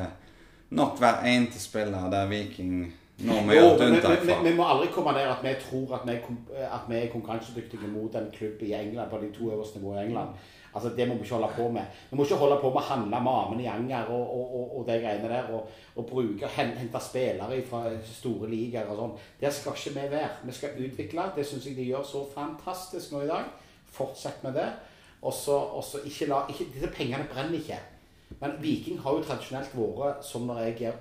nok 0.75 1.01
være 1.01 1.35
én 1.35 1.51
til 1.53 1.61
spiller 1.61 2.09
der 2.13 2.31
Viking 2.31 2.93
nå 3.23 3.35
må 3.47 3.55
Jo, 3.55 3.67
vi, 3.79 3.91
vi, 3.95 4.35
vi 4.43 4.53
må 4.57 4.65
aldri 4.67 4.89
komme 4.91 5.13
ned 5.15 5.29
at 5.31 5.43
vi 5.45 5.53
tror 5.63 5.93
at 6.01 6.07
vi, 6.09 6.17
er 6.19 6.67
at 6.67 6.89
vi 6.89 6.97
er 6.99 7.13
konkurransedyktige 7.13 7.87
mot 7.93 8.15
en 8.19 8.27
klubb 8.35 8.63
i 8.67 8.73
England 8.75 9.11
på 9.11 9.21
de 9.23 9.29
to 9.37 9.53
øverste 9.55 9.79
nivåene 9.79 10.03
i 10.03 10.07
England. 10.09 10.49
Altså 10.75 10.91
Det 10.97 11.07
må 11.09 11.15
vi 11.15 11.23
ikke 11.23 11.35
holde 11.39 11.49
på 11.57 11.69
med. 11.71 11.85
Vi 12.11 12.17
må 12.19 12.25
ikke 12.27 12.37
holde 12.41 12.57
på 12.61 12.71
med 12.75 12.81
å 12.83 12.89
handle 12.89 13.21
med 13.23 13.33
Amund 13.33 13.61
i 13.63 13.69
Anger 13.71 14.09
og, 14.11 14.25
og, 14.39 14.55
og, 14.59 14.73
og 14.79 14.87
de 14.89 14.97
greiene 15.05 15.29
der. 15.31 15.51
Og, 15.55 15.69
og 15.97 16.07
bruke, 16.09 16.49
hen- 16.57 16.75
hente 16.81 17.01
spillere 17.01 17.61
fra 17.69 17.85
store 18.09 18.49
ligaer 18.51 18.91
og 18.91 18.99
sånn. 18.99 19.13
Der 19.41 19.55
skal 19.55 19.77
ikke 19.79 19.93
vi 20.01 20.09
være. 20.17 20.31
Vi 20.49 20.57
skal 20.57 20.81
utvikle. 20.89 21.29
Det 21.37 21.47
syns 21.47 21.69
jeg 21.71 21.77
de 21.79 21.87
gjør 21.93 22.03
så 22.09 22.25
fantastisk 22.35 23.13
nå 23.15 23.23
i 23.23 23.31
dag. 23.31 23.47
Fortsett 23.95 24.43
med 24.43 24.57
det. 24.59 24.67
Og 25.23 25.33
så 25.33 26.01
ikke 26.05 26.27
la 26.29 26.43
ikke, 26.51 26.67
Disse 26.75 26.91
pengene 26.93 27.29
brenner 27.31 27.55
ikke. 27.61 27.79
Men 28.41 28.57
Viking 28.61 28.99
har 29.05 29.15
jo 29.15 29.23
tradisjonelt 29.25 29.71
vært 29.79 30.25
som 30.27 30.49
når 30.49 30.59
jeg 30.67 30.77
gir 30.81 30.99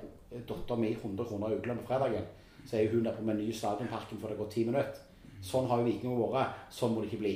dattera 0.47 0.77
mi 0.79 0.91
100 0.93 1.25
kroner 1.29 1.49
i 1.51 1.57
uka 1.57 1.73
på 1.79 1.87
fredagen. 1.89 2.29
Så 2.69 2.77
er 2.79 2.91
hun 2.93 3.03
der 3.03 3.17
på 3.17 3.25
Meny 3.25 3.49
Stadionparken 3.51 4.21
for 4.21 4.29
det 4.31 4.37
går 4.39 4.51
ti 4.53 4.63
minutter. 4.69 5.01
Sånn 5.43 5.65
har 5.67 5.81
jo 5.81 5.89
Viking 5.89 6.13
vært. 6.21 6.61
Sånn 6.71 6.93
må 6.93 7.01
det 7.03 7.09
ikke 7.11 7.23
bli. 7.25 7.33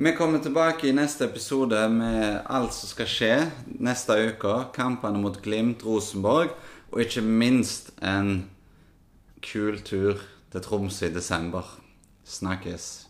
Vi 0.00 0.12
kommer 0.12 0.38
tilbake 0.38 0.86
i 0.86 0.92
neste 0.94 1.24
episode 1.24 1.78
med 1.90 2.44
alt 2.46 2.70
som 2.70 2.86
skal 2.86 3.08
skje 3.10 3.30
neste 3.82 4.14
uke. 4.28 4.52
Kampene 4.70 5.18
mot 5.18 5.40
Glimt, 5.42 5.82
Rosenborg, 5.82 6.52
og 6.92 7.02
ikke 7.02 7.24
minst 7.26 7.90
en 7.98 8.44
kul 9.42 9.80
tur 9.82 10.22
til 10.52 10.62
Tromsø 10.62 11.08
i 11.08 11.16
desember. 11.16 11.66
Snakkes. 12.22 13.07